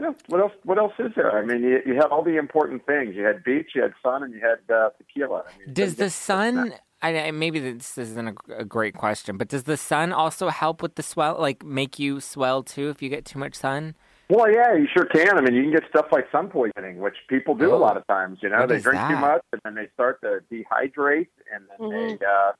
Yeah. 0.00 0.12
What 0.28 0.40
else? 0.40 0.52
What 0.64 0.78
else 0.78 0.92
is 0.98 1.12
there? 1.14 1.36
I 1.38 1.44
mean, 1.44 1.62
you, 1.62 1.80
you 1.84 1.94
had 1.94 2.06
all 2.06 2.22
the 2.24 2.36
important 2.36 2.86
things. 2.86 3.14
You 3.14 3.24
had 3.24 3.44
beach, 3.44 3.70
you 3.74 3.82
had 3.82 3.92
sun, 4.02 4.22
and 4.22 4.32
you 4.32 4.40
had 4.40 4.74
uh, 4.74 4.90
tequila. 4.98 5.44
I 5.46 5.58
mean, 5.58 5.74
Does 5.74 5.96
the 5.96 6.08
sun? 6.10 6.72
I, 7.02 7.18
I 7.26 7.30
maybe 7.32 7.58
this 7.58 7.98
isn't 7.98 8.28
a, 8.28 8.34
a 8.60 8.64
great 8.64 8.94
question, 8.94 9.36
but 9.36 9.48
does 9.48 9.64
the 9.64 9.76
sun 9.76 10.12
also 10.12 10.48
help 10.48 10.82
with 10.82 10.94
the 10.94 11.02
swell? 11.02 11.36
Like 11.38 11.64
make 11.64 11.98
you 11.98 12.20
swell 12.20 12.62
too 12.62 12.88
if 12.88 13.02
you 13.02 13.08
get 13.10 13.24
too 13.26 13.38
much 13.38 13.54
sun? 13.54 13.94
Well, 14.30 14.50
yeah, 14.50 14.72
you 14.74 14.86
sure 14.96 15.04
can. 15.04 15.36
I 15.36 15.42
mean, 15.42 15.52
you 15.54 15.62
can 15.62 15.72
get 15.72 15.82
stuff 15.90 16.06
like 16.10 16.24
sun 16.32 16.48
poisoning, 16.48 17.00
which 17.00 17.16
people 17.28 17.54
do 17.54 17.70
Oh. 17.72 17.76
a 17.76 17.76
lot 17.76 17.98
of 17.98 18.06
times. 18.06 18.38
You 18.40 18.48
know, 18.48 18.60
What 18.60 18.70
they 18.70 18.76
is 18.76 18.82
drink 18.82 19.06
too 19.08 19.16
much, 19.16 19.42
and 19.52 19.60
then 19.64 19.74
they 19.74 19.88
start 19.92 20.22
to 20.22 20.38
dehydrate, 20.50 21.26
and 21.52 21.64
then 21.68 21.78
Mhm. 21.90 22.18
they, 22.18 22.24
uh, 22.24 22.52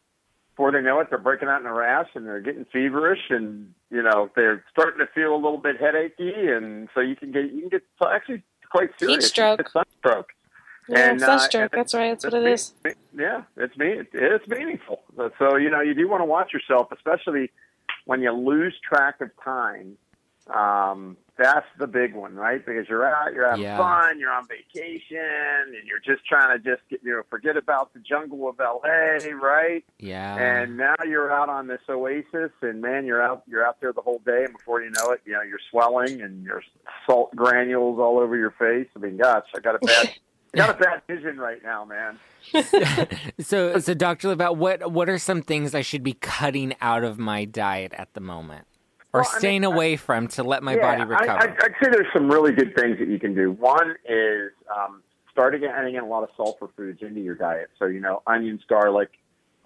before 0.54 0.71
they 0.73 0.82
know 0.82 1.00
it, 1.00 1.09
they're 1.09 1.18
breaking 1.18 1.49
out 1.49 1.61
in 1.61 1.66
a 1.66 1.73
rash, 1.73 2.09
and 2.14 2.26
they're 2.26 2.40
getting 2.40 2.66
feverish, 2.66 3.30
and 3.30 3.73
you 3.90 4.02
know, 4.02 4.30
they're 4.37 4.64
starting 4.71 4.99
to 5.04 5.06
feel 5.12 5.35
a 5.35 5.37
little 5.37 5.59
bit 5.59 5.80
headachy, 5.80 6.49
and 6.49 6.88
so 6.94 7.00
you 7.00 7.16
can 7.16 7.32
get 7.32 7.52
you 7.52 7.61
can 7.62 7.68
get 7.71 7.82
so 8.00 8.09
actually 8.11 8.42
quite 8.71 8.90
serious. 8.99 9.28
stroke. 9.28 9.61
It's 9.61 9.73
sunstroke. 9.73 10.30
Yeah, 10.88 11.11
And, 11.11 11.23
uh, 11.23 11.38
sunstroke. 11.38 11.73
and- 11.73 11.78
That's 11.80 11.94
right. 11.94 12.11
That's 12.21 12.25
what 12.25 12.35
It's 12.47 12.75
Yeah, 13.16 13.42
it's 13.56 13.76
me. 13.76 14.02
It's 14.12 14.49
meaningful. 14.49 15.02
So 15.38 15.56
you 15.56 15.71
know, 15.71 15.80
you 15.80 15.94
do 15.94 16.09
want 16.09 16.21
to 16.21 16.26
watch 16.26 16.52
yourself, 16.52 16.92
especially 16.92 17.50
when 18.04 18.21
you 18.21 18.32
lose 18.32 18.75
track 18.80 19.21
of 19.21 19.30
time. 19.42 19.97
Um, 20.49 21.16
that's 21.38 21.66
the 21.78 21.86
big 21.86 22.14
one, 22.14 22.34
right? 22.34 22.64
Because 22.64 22.88
you're 22.88 23.06
out, 23.06 23.32
you're 23.32 23.48
having 23.48 23.62
Yeah. 23.64 23.78
fun, 23.78 24.18
you're 24.20 24.30
on 24.30 24.46
vacation, 24.46 25.18
and 25.18 25.86
you're 25.86 26.00
just 26.04 26.26
trying 26.26 26.56
to 26.56 26.62
just 26.62 26.82
get, 26.88 27.00
you 27.02 27.10
know 27.12 27.22
forget 27.30 27.56
about 27.56 27.92
the 27.94 28.00
jungle 28.00 28.48
of 28.48 28.58
LA, 28.58 29.30
right? 29.40 29.84
Yeah. 29.98 30.36
And 30.36 30.76
now 30.76 30.94
you're 31.04 31.32
out 31.32 31.48
on 31.48 31.66
this 31.66 31.80
oasis, 31.88 32.50
and 32.60 32.80
man, 32.80 33.06
you're 33.06 33.22
out 33.22 33.42
you're 33.46 33.66
out 33.66 33.80
there 33.80 33.92
the 33.92 34.02
whole 34.02 34.20
day, 34.24 34.44
and 34.44 34.52
before 34.52 34.82
you 34.82 34.90
know 34.90 35.10
it, 35.10 35.20
you 35.24 35.32
know 35.32 35.42
you're 35.42 35.60
swelling 35.70 36.20
and 36.20 36.44
your 36.44 36.62
salt 37.06 37.34
granules 37.34 37.98
all 37.98 38.18
over 38.18 38.36
your 38.36 38.52
face. 38.52 38.88
I 38.94 38.98
mean, 38.98 39.16
gosh, 39.16 39.46
I 39.56 39.60
got 39.60 39.76
a 39.76 39.78
bad. 39.78 40.10
I 40.54 40.56
got 40.58 40.70
a 40.70 40.78
bad 40.78 41.02
vision 41.08 41.38
right 41.38 41.62
now, 41.64 41.86
man. 41.86 42.18
so, 43.40 43.78
so 43.78 43.94
Doctor 43.94 44.28
Lebat, 44.34 44.56
what 44.56 44.92
what 44.92 45.08
are 45.08 45.16
some 45.18 45.40
things 45.42 45.74
I 45.74 45.80
should 45.80 46.02
be 46.02 46.12
cutting 46.14 46.74
out 46.80 47.04
of 47.04 47.18
my 47.18 47.44
diet 47.46 47.92
at 47.94 48.12
the 48.14 48.20
moment, 48.20 48.66
or 49.12 49.21
Well, 49.21 49.28
I 49.31 49.35
mean, 49.35 49.40
staying 49.40 49.64
away 49.64 49.97
from 49.97 50.28
to 50.28 50.42
let 50.42 50.62
my 50.62 50.75
yeah, 50.75 50.81
body 50.83 51.02
I, 51.02 51.04
recover? 51.04 51.31
I, 51.31 51.64
I'd 51.64 51.75
say 51.83 51.90
there's 51.90 52.12
some 52.12 52.31
really 52.31 52.52
good 52.52 52.75
things 52.75 52.99
that 52.99 53.09
you 53.09 53.19
can 53.19 53.35
do. 53.35 53.52
One 53.52 53.95
is 54.09 54.52
um, 54.75 55.02
starting 55.31 55.64
adding 55.64 55.97
in 55.97 56.02
a 56.02 56.07
lot 56.07 56.23
of 56.23 56.31
sulfur 56.37 56.69
foods 56.76 57.00
into 57.02 57.21
your 57.21 57.35
diet. 57.35 57.71
So 57.78 57.87
you 57.87 58.00
know, 58.00 58.23
onions, 58.26 58.62
garlic. 58.69 59.11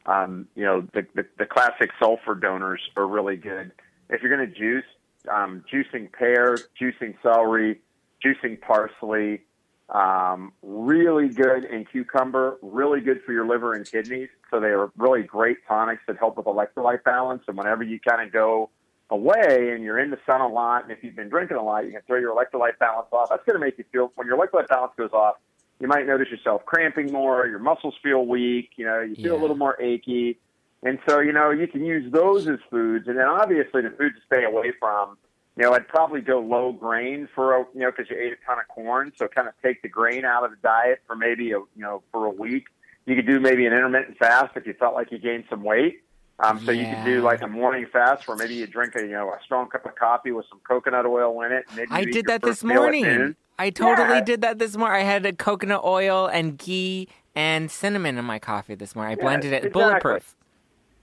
Um, 0.07 0.47
you 0.55 0.65
know, 0.65 0.83
the, 0.95 1.07
the 1.15 1.26
the 1.38 1.47
classic 1.47 1.91
sulfur 1.99 2.35
donors 2.35 2.81
are 2.97 3.07
really 3.07 3.37
good. 3.37 3.73
If 4.09 4.23
you're 4.23 4.35
going 4.35 4.49
to 4.49 4.55
juice, 4.55 4.85
um, 5.33 5.65
juicing 5.73 6.12
pear, 6.12 6.57
juicing 6.81 7.15
celery, 7.23 7.81
juicing 8.25 8.61
parsley, 8.61 9.43
um, 9.88 10.53
really 10.62 11.29
good 11.29 11.65
in 11.65 11.85
cucumber, 11.85 12.59
really 12.62 13.00
good 13.00 13.21
for 13.25 13.33
your 13.33 13.47
liver 13.47 13.75
and 13.75 13.88
kidneys. 13.88 14.29
So 14.50 14.61
they 14.61 14.69
are 14.69 14.91
really 14.97 15.23
great 15.23 15.59
tonics 15.67 16.03
that 16.07 16.19
help 16.19 16.37
with 16.37 16.47
electrolyte 16.47 17.05
balance. 17.05 17.43
And 17.49 17.57
whenever 17.57 17.83
you 17.83 18.00
kind 18.00 18.23
of 18.23 18.33
go 18.33 18.71
away 19.11 19.71
and 19.73 19.83
you're 19.85 19.99
in 19.99 20.11
the 20.11 20.19
sun 20.27 20.41
a 20.41 20.49
lot, 20.49 20.83
and 20.83 20.93
if 20.93 21.03
you've 21.03 21.17
been 21.17 21.29
drinking 21.29 21.57
a 21.57 21.63
lot, 21.63 21.85
you 21.85 21.93
can 21.93 22.01
throw 22.07 22.19
your 22.19 22.35
electrolyte 22.35 22.79
balance 22.79 23.07
off. 23.13 23.29
That's 23.31 23.45
going 23.45 23.59
to 23.59 23.65
make 23.65 23.79
you 23.79 23.85
feel 23.93 24.13
when 24.17 24.27
your 24.27 24.37
electrolyte 24.37 24.69
balance 24.69 24.93
goes 24.97 25.13
off. 25.13 25.37
You 25.79 25.89
might 25.89 26.07
notice 26.07 26.29
yourself 26.31 26.65
cramping 26.65 27.13
more. 27.13 27.47
Your 27.47 27.59
muscles 27.59 27.95
feel 28.03 28.27
weak. 28.27 28.71
You 28.77 28.87
know, 28.87 29.01
you 29.01 29.15
feel 29.15 29.35
Yeah. 29.35 29.41
a 29.41 29.43
little 29.43 29.57
more 29.57 29.81
achy. 29.81 30.39
And 30.83 30.99
so, 31.09 31.21
you 31.21 31.33
know, 31.33 31.51
you 31.51 31.67
can 31.67 31.85
use 31.85 32.11
those 32.13 32.49
as 32.49 32.59
foods. 32.71 33.09
And 33.09 33.19
then 33.19 33.27
obviously 33.27 33.83
the 33.83 33.91
foods 33.91 34.17
to 34.17 34.23
stay 34.27 34.45
away 34.45 34.73
from, 34.79 35.19
you 35.57 35.65
know, 35.65 35.73
I'd 35.73 35.87
probably 35.89 36.21
go 36.21 36.39
low 36.41 36.73
grain 36.73 37.29
for, 37.35 37.57
a, 37.57 37.59
you 37.75 37.81
know, 37.81 37.91
because 37.91 38.09
you 38.11 38.17
ate 38.19 38.33
a 38.33 38.37
ton 38.47 38.59
of 38.59 38.69
corn. 38.69 39.13
So 39.17 39.29
kind 39.29 39.49
of 39.49 39.55
take 39.63 39.83
the 39.83 39.89
grain 39.89 40.25
out 40.25 40.45
of 40.45 40.51
the 40.51 40.57
diet 40.63 41.01
for 41.07 41.15
maybe, 41.17 41.53
a, 41.53 41.59
you 41.59 41.69
know, 41.77 42.03
for 42.13 42.27
a 42.27 42.31
week. 42.31 42.67
You 43.05 43.15
could 43.15 43.27
do 43.27 43.39
maybe 43.39 43.67
an 43.67 43.73
intermittent 43.73 44.19
fast 44.19 44.57
if 44.57 44.67
you 44.67 44.73
felt 44.75 44.95
like 44.95 45.13
you 45.13 45.19
gained 45.19 45.45
some 45.51 45.63
weight. 45.63 46.03
Um, 46.38 46.62
so 46.64 46.71
you 46.71 46.87
could 46.87 47.05
do 47.05 47.23
like 47.23 47.40
a 47.40 47.47
morning 47.47 47.87
fast 47.90 48.28
where 48.28 48.37
maybe 48.37 48.57
you 48.57 48.66
drink 48.66 48.95
a, 48.95 49.00
you 49.00 49.12
know, 49.12 49.31
a 49.31 49.38
strong 49.43 49.69
cup 49.69 49.87
of 49.87 49.95
coffee 49.95 50.33
with 50.33 50.45
some 50.50 50.61
coconut 50.69 51.07
oil 51.07 51.40
in 51.43 51.52
it. 51.52 51.64
I 51.90 52.05
did 52.05 52.26
that 52.26 52.43
this 52.43 52.59
first 52.59 52.64
meal 52.64 52.85
at 52.85 52.93
morning. 52.93 53.37
I 53.59 53.71
totally 53.71 54.16
Yeah. 54.16 54.21
did 54.21 54.40
that 54.43 54.59
this 54.59 54.76
morning. 54.76 55.00
I 55.00 55.05
had 55.05 55.25
a 55.25 55.33
coconut 55.33 55.83
oil 55.83 56.26
and 56.26 56.59
ghee 56.59 57.09
and 57.35 57.71
cinnamon 57.71 58.19
in 58.19 58.25
my 58.26 58.38
coffee 58.38 58.75
this 58.75 58.95
morning. 58.95 59.12
I 59.12 59.16
Yeah, 59.16 59.23
blended 59.23 59.52
it. 59.52 59.64
exactly. 59.64 59.71
Bulletproof. 59.73 60.37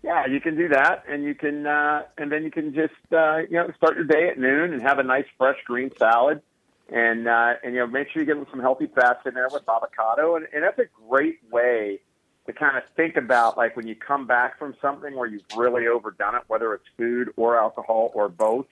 Yeah, 0.04 0.28
you 0.28 0.40
can 0.40 0.56
do 0.56 0.68
that, 0.68 1.04
and 1.10 1.24
you 1.24 1.34
can, 1.34 1.66
uh, 1.66 2.04
and 2.18 2.32
then 2.32 2.44
you 2.44 2.52
can 2.52 2.74
just, 2.76 2.94
uh, 3.14 3.38
you 3.38 3.54
know, 3.54 3.72
start 3.78 3.96
your 3.96 4.04
day 4.04 4.28
at 4.28 4.38
noon 4.38 4.74
and 4.74 4.82
have 4.82 5.00
a 5.00 5.04
nice 5.04 5.26
fresh 5.38 5.58
green 5.66 5.92
salad, 5.98 6.42
and 6.90 7.28
uh, 7.28 7.54
and 7.64 7.74
you 7.74 7.80
know, 7.80 7.88
make 7.88 8.10
sure 8.10 8.22
you 8.22 8.28
get 8.28 8.36
some 8.52 8.60
healthy 8.60 8.88
fats 8.94 9.22
in 9.26 9.34
there 9.34 9.48
with 9.50 9.64
avocado, 9.68 10.36
and, 10.36 10.46
and 10.54 10.64
that's 10.64 10.78
a 10.78 10.90
great 11.10 11.40
way 11.50 12.02
to 12.46 12.54
kind 12.54 12.78
of 12.78 12.84
think 12.96 13.16
about 13.16 13.58
like 13.58 13.76
when 13.76 13.88
you 13.88 13.96
come 13.96 14.28
back 14.28 14.60
from 14.60 14.76
something 14.82 15.16
where 15.16 15.28
you've 15.28 15.44
really 15.56 15.88
overdone 15.88 16.36
it, 16.36 16.42
whether 16.48 16.74
it's 16.74 16.86
food 16.98 17.30
or 17.38 17.58
alcohol 17.58 18.12
or 18.14 18.28
both, 18.28 18.66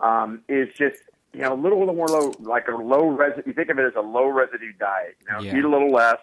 um, 0.00 0.42
is 0.48 0.68
just 0.76 0.96
you 1.32 1.40
know 1.40 1.52
a 1.52 1.60
little 1.60 1.84
more 1.92 2.08
low, 2.08 2.36
like 2.40 2.66
a 2.68 2.72
low 2.72 3.06
residue. 3.08 3.42
You 3.46 3.52
think 3.54 3.68
of 3.70 3.78
it 3.78 3.84
as 3.86 3.94
a 3.96 4.00
low 4.00 4.26
residue 4.26 4.72
diet. 4.78 5.16
You 5.20 5.32
know, 5.32 5.40
Yeah. 5.42 5.58
eat 5.58 5.64
a 5.64 5.68
little 5.68 5.92
less, 5.92 6.18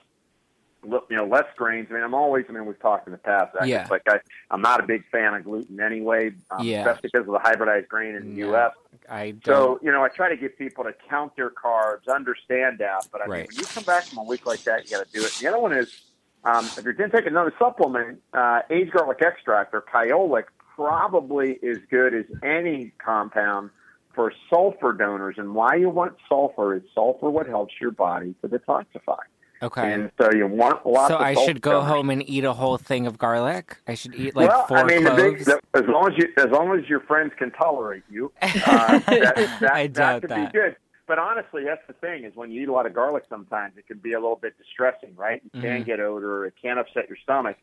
you 0.83 1.01
know, 1.15 1.25
less 1.25 1.45
grains. 1.55 1.87
I 1.89 1.93
mean, 1.93 2.03
I'm 2.03 2.13
always. 2.13 2.45
I 2.49 2.51
mean, 2.51 2.65
we've 2.65 2.79
talked 2.79 3.07
in 3.07 3.11
the 3.13 3.17
past. 3.19 3.55
I 3.59 3.65
Yeah. 3.65 3.87
like 3.89 4.01
I, 4.07 4.19
I'm 4.49 4.61
not 4.61 4.81
a 4.81 4.83
big 4.83 5.05
fan 5.11 5.33
of 5.33 5.43
gluten 5.45 5.79
anyway, 5.79 6.33
um, 6.49 6.65
Yeah. 6.65 6.79
especially 6.89 7.09
because 7.13 7.27
of 7.27 7.33
the 7.33 7.39
hybridized 7.39 7.87
grain 7.87 8.15
in 8.15 8.35
the 8.35 8.41
No, 8.41 8.47
U.S. 8.49 8.71
I 9.07 9.31
don't. 9.31 9.45
So, 9.45 9.79
you 9.81 9.91
know, 9.91 10.03
I 10.03 10.09
try 10.09 10.27
to 10.27 10.35
get 10.35 10.57
people 10.57 10.83
to 10.83 10.93
count 11.09 11.35
their 11.37 11.51
carbs, 11.51 12.13
understand 12.13 12.79
that. 12.79 13.07
But 13.13 13.21
I 13.21 13.27
mean, 13.27 13.47
when 13.47 13.55
you 13.55 13.63
come 13.63 13.83
back 13.83 14.03
from 14.05 14.17
a 14.19 14.23
week 14.23 14.45
like 14.45 14.63
that, 14.63 14.83
you 14.83 14.97
got 14.97 15.05
to 15.05 15.11
do 15.17 15.23
it. 15.25 15.31
The 15.39 15.47
other 15.47 15.59
one 15.59 15.71
is 15.71 16.01
um, 16.43 16.65
if 16.65 16.83
you're 16.83 16.93
going 16.93 17.09
to 17.11 17.15
take 17.17 17.25
another 17.27 17.53
supplement, 17.59 18.19
uh, 18.33 18.61
aged 18.69 18.91
garlic 18.91 19.21
extract 19.21 19.73
or 19.73 19.81
kyolic 19.93 20.45
probably 20.75 21.59
is 21.61 21.77
good 21.89 22.13
as 22.13 22.25
any 22.43 22.91
compound 23.03 23.69
for 24.15 24.33
sulfur 24.49 24.93
donors. 24.93 25.35
And 25.37 25.53
why 25.53 25.75
you 25.75 25.89
want 25.89 26.15
sulfur 26.27 26.75
is 26.75 26.81
sulfur 26.95 27.29
what 27.29 27.47
helps 27.47 27.73
your 27.79 27.91
body 27.91 28.33
to 28.41 28.47
detoxify. 28.49 29.19
okay. 29.61 29.93
And 29.93 30.11
so 30.19 30.31
you 30.33 30.47
want 30.47 30.85
lots 30.85 31.09
So 31.09 31.15
of 31.15 31.21
So 31.21 31.25
I 31.25 31.35
should 31.45 31.61
go 31.61 31.73
donors. 31.73 31.87
home 31.89 32.09
and 32.09 32.29
eat 32.29 32.43
a 32.43 32.53
whole 32.53 32.77
thing 32.77 33.05
of 33.07 33.17
garlic. 33.17 33.77
I 33.87 33.93
should 33.93 34.15
eat 34.15 34.35
like 34.35 34.49
well, 34.49 34.65
four 34.67 34.77
I 34.79 34.83
mean, 34.83 35.03
the 35.03 35.11
big, 35.11 35.45
the, 35.45 35.59
as 35.75 35.83
long 35.87 36.11
as 36.11 36.17
you, 36.17 36.27
as 36.37 36.47
long 36.51 36.77
as 36.77 36.89
your 36.89 37.01
friends 37.01 37.31
can 37.37 37.51
tolerate 37.51 38.03
you, 38.09 38.31
uh, 38.41 38.47
that, 39.07 39.57
that, 39.61 39.73
I 39.73 39.87
doubt 39.87 39.93
that 39.93 40.21
could 40.21 40.29
that. 40.31 40.51
be 40.53 40.59
good. 40.59 40.75
But 41.11 41.19
honestly, 41.19 41.65
that's 41.65 41.85
the 41.87 41.93
thing 41.93 42.23
is 42.23 42.33
when 42.37 42.51
you 42.51 42.61
eat 42.61 42.69
a 42.69 42.71
lot 42.71 42.85
of 42.85 42.93
garlic, 42.93 43.25
sometimes 43.27 43.73
it 43.75 43.85
can 43.85 43.97
be 43.97 44.13
a 44.13 44.17
little 44.17 44.37
bit 44.37 44.57
distressing, 44.57 45.13
right? 45.17 45.41
You 45.43 45.61
can 45.61 45.81
Mhm. 45.81 45.85
get 45.85 45.99
odor, 45.99 46.45
it 46.45 46.53
can 46.55 46.77
upset 46.77 47.09
your 47.09 47.17
stomach. 47.17 47.57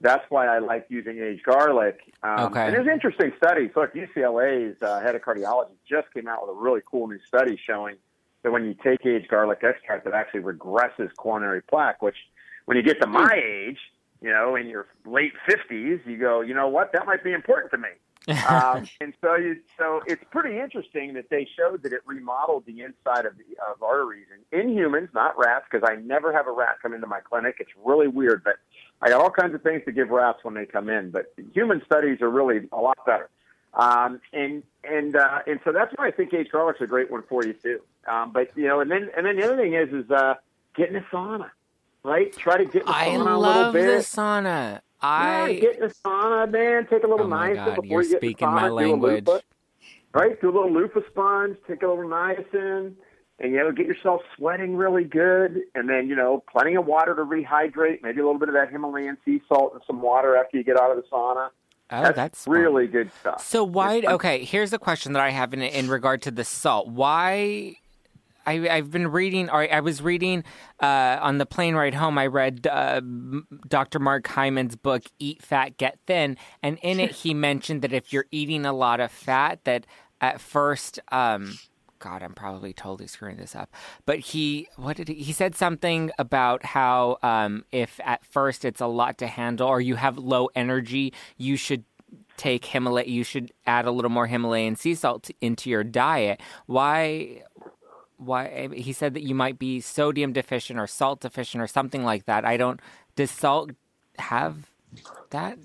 That's 0.00 0.24
why 0.30 0.46
I 0.46 0.60
like 0.60 0.86
using 0.88 1.18
aged 1.18 1.42
garlic. 1.42 1.98
Um, 2.22 2.44
Okay. 2.52 2.64
And 2.66 2.72
there's 2.72 2.86
interesting 2.86 3.32
studies. 3.36 3.72
Look, 3.74 3.92
UCLA's 3.94 4.80
uh, 4.84 5.00
head 5.00 5.16
of 5.16 5.22
cardiology 5.22 5.74
just 5.84 6.12
came 6.14 6.28
out 6.28 6.46
with 6.46 6.56
a 6.56 6.60
really 6.60 6.80
cool 6.88 7.08
new 7.08 7.18
study 7.26 7.56
showing 7.56 7.96
that 8.44 8.52
when 8.52 8.64
you 8.66 8.74
take 8.74 9.04
aged 9.04 9.26
garlic 9.26 9.64
extract, 9.64 10.06
it 10.06 10.14
actually 10.14 10.42
regresses 10.42 11.10
coronary 11.16 11.60
plaque. 11.60 12.02
Which, 12.02 12.18
when 12.66 12.76
you 12.76 12.84
get 12.84 13.00
to 13.00 13.08
my 13.08 13.34
age, 13.34 13.80
you 14.20 14.30
know, 14.30 14.54
in 14.54 14.68
your 14.68 14.86
late 15.04 15.32
50s, 15.48 16.06
you 16.06 16.18
go, 16.18 16.40
you 16.40 16.54
know 16.54 16.68
what, 16.68 16.92
that 16.92 17.04
might 17.04 17.24
be 17.24 17.32
important 17.32 17.72
to 17.72 17.78
me 17.78 17.88
um, 18.28 18.88
and 19.00 19.12
so 19.20 19.34
you, 19.36 19.56
so 19.78 20.02
it's 20.06 20.22
pretty 20.30 20.58
interesting 20.58 21.14
that 21.14 21.30
they 21.30 21.46
showed 21.56 21.82
that 21.82 21.92
it 21.92 22.02
remodeled 22.06 22.64
the 22.66 22.80
inside 22.82 23.26
of 23.26 23.36
the 23.36 23.44
of 23.70 23.82
arteries 23.82 24.26
in, 24.52 24.60
in 24.60 24.68
humans, 24.70 25.08
not 25.14 25.36
rats, 25.38 25.66
because 25.70 25.88
I 25.88 25.96
never 25.96 26.32
have 26.32 26.46
a 26.46 26.52
rat 26.52 26.78
come 26.80 26.94
into 26.94 27.06
my 27.06 27.20
clinic. 27.20 27.56
It's 27.60 27.70
really 27.84 28.08
weird, 28.08 28.42
but 28.44 28.56
I 29.00 29.08
got 29.08 29.20
all 29.20 29.30
kinds 29.30 29.54
of 29.54 29.62
things 29.62 29.82
to 29.86 29.92
give 29.92 30.10
rats 30.10 30.40
when 30.42 30.54
they 30.54 30.66
come 30.66 30.88
in. 30.88 31.10
But 31.10 31.32
human 31.52 31.82
studies 31.84 32.20
are 32.20 32.30
really 32.30 32.68
a 32.72 32.80
lot 32.80 32.98
better. 33.04 33.28
Um, 33.74 34.20
and 34.32 34.62
and 34.84 35.16
uh, 35.16 35.40
and 35.46 35.60
so 35.64 35.72
that's 35.72 35.92
why 35.96 36.08
I 36.08 36.10
think 36.10 36.34
aged 36.34 36.52
garlic's 36.52 36.80
a 36.80 36.86
great 36.86 37.10
one 37.10 37.22
for 37.28 37.44
you 37.44 37.54
too. 37.54 37.80
Um, 38.06 38.32
but 38.32 38.56
you 38.56 38.66
know, 38.66 38.80
and 38.80 38.90
then 38.90 39.10
and 39.16 39.24
then 39.24 39.36
the 39.36 39.44
other 39.44 39.56
thing 39.56 39.74
is 39.74 39.88
is 39.92 40.10
uh, 40.10 40.34
get 40.76 40.90
in 40.90 40.96
a 40.96 41.00
sauna, 41.12 41.50
right? 42.04 42.32
Try 42.36 42.58
to 42.58 42.64
get 42.66 42.82
in 42.82 42.88
a 42.88 42.92
I 42.92 43.08
sauna 43.08 43.12
a 43.12 43.16
little 43.18 43.40
love 43.40 43.72
bit. 43.72 43.86
the 43.86 44.04
sauna. 44.04 44.80
I 45.02 45.48
Yeah, 45.48 45.60
get 45.60 45.74
in 45.76 45.80
the 45.88 45.94
sauna, 46.04 46.50
man. 46.50 46.86
Take 46.88 47.02
a 47.04 47.06
little 47.06 47.26
Oh 47.26 47.28
my 47.28 47.54
God, 47.54 47.76
before 47.76 47.86
you're 47.88 48.02
you 48.02 48.08
get 48.08 48.08
in 48.08 48.10
the 48.12 48.18
speaking 48.18 48.48
my 48.50 48.62
sauna, 48.62 48.68
do 48.68 48.74
a 48.74 48.90
language. 48.92 49.26
loop. 49.28 49.42
right? 50.14 50.40
Do 50.40 50.50
a 50.50 50.52
little 50.54 50.72
loofah 50.72 51.00
sponge, 51.10 51.56
take 51.66 51.82
a 51.82 51.86
little 51.88 52.04
niacin, 52.04 52.94
and 53.40 53.52
you 53.52 53.58
know, 53.58 53.72
get 53.72 53.86
yourself 53.86 54.20
sweating 54.36 54.76
really 54.76 55.04
good, 55.04 55.62
and 55.74 55.88
then 55.88 56.08
you 56.08 56.14
know, 56.14 56.44
plenty 56.50 56.74
of 56.76 56.86
water 56.86 57.14
to 57.14 57.22
rehydrate. 57.22 58.02
Maybe 58.02 58.20
a 58.20 58.24
little 58.24 58.38
bit 58.38 58.48
of 58.48 58.54
that 58.54 58.70
Himalayan 58.70 59.16
sea 59.24 59.42
salt 59.48 59.72
and 59.74 59.82
some 59.86 60.00
water 60.02 60.36
after 60.36 60.56
you 60.56 60.64
get 60.64 60.78
out 60.78 60.90
of 60.90 60.96
the 60.96 61.02
sauna. 61.10 61.48
Oh, 61.94 62.02
that's, 62.02 62.16
that's 62.16 62.46
really 62.46 62.86
good 62.86 63.10
stuff. 63.20 63.46
So 63.46 63.64
why? 63.64 64.00
Okay, 64.00 64.44
here's 64.44 64.72
a 64.72 64.78
question 64.78 65.12
that 65.12 65.22
I 65.22 65.30
have 65.30 65.52
in 65.52 65.60
in 65.62 65.88
regard 65.88 66.22
to 66.22 66.30
the 66.30 66.44
salt. 66.44 66.88
Why? 66.88 67.76
I, 68.46 68.68
I've 68.68 68.90
been 68.90 69.08
reading, 69.08 69.50
or 69.50 69.72
I 69.72 69.80
was 69.80 70.02
reading 70.02 70.44
uh, 70.80 71.18
on 71.20 71.38
the 71.38 71.46
plane 71.46 71.74
ride 71.74 71.94
home. 71.94 72.18
I 72.18 72.26
read 72.26 72.66
uh, 72.66 73.00
Dr. 73.68 73.98
Mark 73.98 74.26
Hyman's 74.26 74.76
book, 74.76 75.04
"Eat 75.18 75.42
Fat, 75.42 75.76
Get 75.76 75.98
Thin," 76.06 76.36
and 76.62 76.78
in 76.82 77.00
it 77.00 77.10
he 77.10 77.34
mentioned 77.48 77.82
that 77.82 77.92
if 77.92 78.12
you're 78.12 78.26
eating 78.30 78.64
a 78.64 78.72
lot 78.72 79.00
of 79.00 79.10
fat, 79.10 79.64
that 79.64 79.86
at 80.20 80.40
first, 80.40 81.00
um, 81.10 81.58
God, 81.98 82.22
I'm 82.22 82.34
probably 82.34 82.72
totally 82.72 83.06
screwing 83.06 83.36
this 83.36 83.54
up. 83.54 83.70
But 84.06 84.18
he, 84.18 84.68
what 84.76 84.96
did 84.96 85.08
he? 85.08 85.14
He 85.14 85.32
said 85.32 85.54
something 85.54 86.10
about 86.18 86.64
how 86.64 87.18
um, 87.22 87.64
if 87.70 88.00
at 88.04 88.24
first 88.24 88.64
it's 88.64 88.80
a 88.80 88.86
lot 88.86 89.18
to 89.18 89.26
handle, 89.26 89.68
or 89.68 89.80
you 89.80 89.94
have 89.94 90.18
low 90.18 90.48
energy, 90.54 91.12
you 91.36 91.56
should 91.56 91.84
take 92.36 92.64
Himalaya. 92.64 93.06
You 93.06 93.24
should 93.24 93.52
add 93.66 93.86
a 93.86 93.92
little 93.92 94.10
more 94.10 94.26
Himalayan 94.26 94.76
sea 94.76 94.94
salt 94.94 95.30
into 95.40 95.70
your 95.70 95.84
diet. 95.84 96.40
Why? 96.66 97.42
Why? 98.24 98.68
He 98.74 98.92
said 98.92 99.14
that 99.14 99.22
you 99.22 99.34
might 99.34 99.58
be 99.58 99.80
sodium 99.80 100.32
deficient 100.32 100.78
or 100.78 100.86
salt 100.86 101.20
deficient 101.20 101.62
or 101.62 101.66
something 101.66 102.04
like 102.04 102.24
that. 102.26 102.44
I 102.44 102.56
don't. 102.56 102.80
Does 103.16 103.30
salt 103.30 103.72
have 104.18 104.70
that 105.30 105.58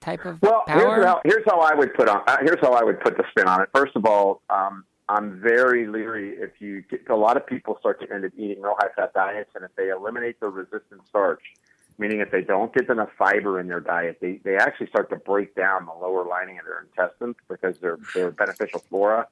type 0.00 0.24
of 0.24 0.40
well, 0.42 0.64
power? 0.66 0.78
Here's 0.78 1.04
how, 1.04 1.20
here's 1.24 1.44
how 1.46 1.60
I 1.60 1.74
would 1.74 1.94
put 1.94 2.08
on. 2.08 2.22
Uh, 2.26 2.38
here's 2.42 2.60
how 2.60 2.72
I 2.72 2.82
would 2.82 3.00
put 3.00 3.16
the 3.16 3.24
spin 3.30 3.46
on 3.46 3.62
it. 3.62 3.68
First 3.74 3.96
of 3.96 4.06
all, 4.06 4.42
um, 4.50 4.84
I'm 5.08 5.40
very 5.40 5.86
leery 5.86 6.30
if 6.38 6.60
you 6.60 6.82
get 6.82 7.08
a 7.10 7.16
lot 7.16 7.36
of 7.36 7.46
people 7.46 7.76
start 7.78 8.00
to 8.00 8.12
end 8.12 8.24
up 8.24 8.32
eating 8.36 8.62
real 8.62 8.74
high 8.78 8.88
fat 8.96 9.12
diets, 9.12 9.50
and 9.54 9.64
if 9.64 9.74
they 9.76 9.90
eliminate 9.90 10.40
the 10.40 10.48
resistant 10.48 11.06
starch, 11.08 11.42
meaning 11.98 12.20
if 12.20 12.30
they 12.30 12.40
don't 12.40 12.72
get 12.72 12.88
enough 12.88 13.10
fiber 13.18 13.60
in 13.60 13.68
their 13.68 13.80
diet, 13.80 14.18
they, 14.20 14.40
they 14.44 14.56
actually 14.56 14.86
start 14.86 15.10
to 15.10 15.16
break 15.16 15.54
down 15.54 15.86
the 15.86 15.92
lower 15.92 16.24
lining 16.24 16.58
of 16.58 16.64
their 16.64 16.80
intestines 16.80 17.36
because 17.48 17.78
their 17.78 17.98
their 18.14 18.30
beneficial 18.30 18.80
flora 18.88 19.26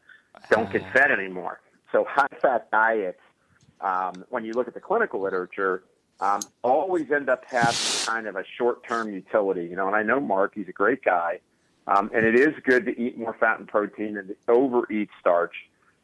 don't 0.50 0.70
get 0.70 0.82
fed 0.92 1.10
anymore. 1.10 1.60
So 1.92 2.04
high 2.08 2.26
fat 2.40 2.70
diets, 2.70 3.20
um, 3.80 4.24
when 4.30 4.44
you 4.44 4.54
look 4.54 4.66
at 4.66 4.74
the 4.74 4.80
clinical 4.80 5.20
literature, 5.20 5.84
um, 6.20 6.40
always 6.62 7.10
end 7.10 7.28
up 7.28 7.44
having 7.46 7.76
kind 8.06 8.26
of 8.26 8.36
a 8.36 8.44
short 8.56 8.86
term 8.86 9.12
utility. 9.12 9.64
You 9.64 9.76
know, 9.76 9.86
and 9.86 9.94
I 9.94 10.02
know 10.02 10.18
Mark, 10.20 10.54
he's 10.54 10.68
a 10.68 10.72
great 10.72 11.04
guy. 11.04 11.40
Um, 11.86 12.10
and 12.14 12.24
it 12.24 12.36
is 12.36 12.54
good 12.64 12.86
to 12.86 13.00
eat 13.00 13.18
more 13.18 13.36
fat 13.38 13.58
and 13.58 13.66
protein 13.66 14.16
and 14.16 14.28
to 14.28 14.36
overeat 14.48 15.10
starch. 15.20 15.54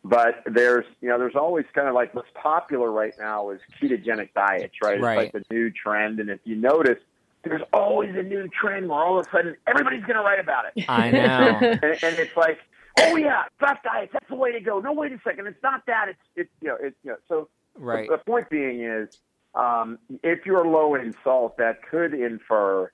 But 0.05 0.43
there's, 0.47 0.85
you 1.01 1.09
know, 1.09 1.19
there's 1.19 1.37
always 1.37 1.67
kind 1.73 1.89
of 1.89 1.95
like 1.95 2.15
what's 2.15 2.31
popular 2.35 2.91
right 2.91 3.15
now 3.19 3.51
is 3.51 3.61
ketogenic 3.81 4.33
diets, 4.35 4.75
right? 4.83 5.01
Right. 5.01 5.27
It's 5.27 5.35
like 5.35 5.45
the 5.49 5.55
new 5.55 5.71
trend. 5.71 6.21
And 6.21 6.31
if 6.31 6.41
you 6.45 6.57
notice, 6.57 6.99
there's 7.43 7.63
always 7.73 8.15
a 8.17 8.23
new 8.23 8.49
trend 8.49 8.89
where 8.89 8.99
all 8.99 9.21
of 9.21 9.27
a 9.27 9.31
sudden 9.31 9.57
everybody's 9.67 10.03
going 10.03 10.17
to 10.17 10.23
write 10.23 10.41
about 10.41 10.65
it. 10.75 10.85
I 10.89 11.11
know. 11.11 11.19
and, 11.61 11.83
and 11.83 12.19
it's 12.19 12.37
like, 12.37 12.59
oh 13.03 13.17
yeah, 13.17 13.45
fat 13.61 13.81
diets, 13.83 14.13
that's 14.13 14.29
the 14.29 14.35
way 14.37 14.53
to 14.53 14.61
go. 14.61 14.81
No, 14.81 14.93
wait 14.93 15.13
a 15.13 15.21
second, 15.25 15.47
it's 15.47 15.63
not 15.63 15.85
that. 15.87 16.09
It's, 16.09 16.19
it's, 16.37 16.51
you 16.61 16.69
know, 16.69 16.77
it's, 16.81 16.97
you 17.03 17.11
know, 17.11 17.17
so 17.29 17.49
Right. 17.77 18.09
the, 18.09 18.17
the 18.17 18.25
point 18.25 18.51
being 18.51 18.83
is, 18.83 19.19
um, 19.55 19.99
if 20.23 20.45
you're 20.45 20.67
low 20.67 20.95
in 20.95 21.15
salt, 21.23 21.57
that 21.59 21.83
could 21.89 22.13
infer 22.13 22.91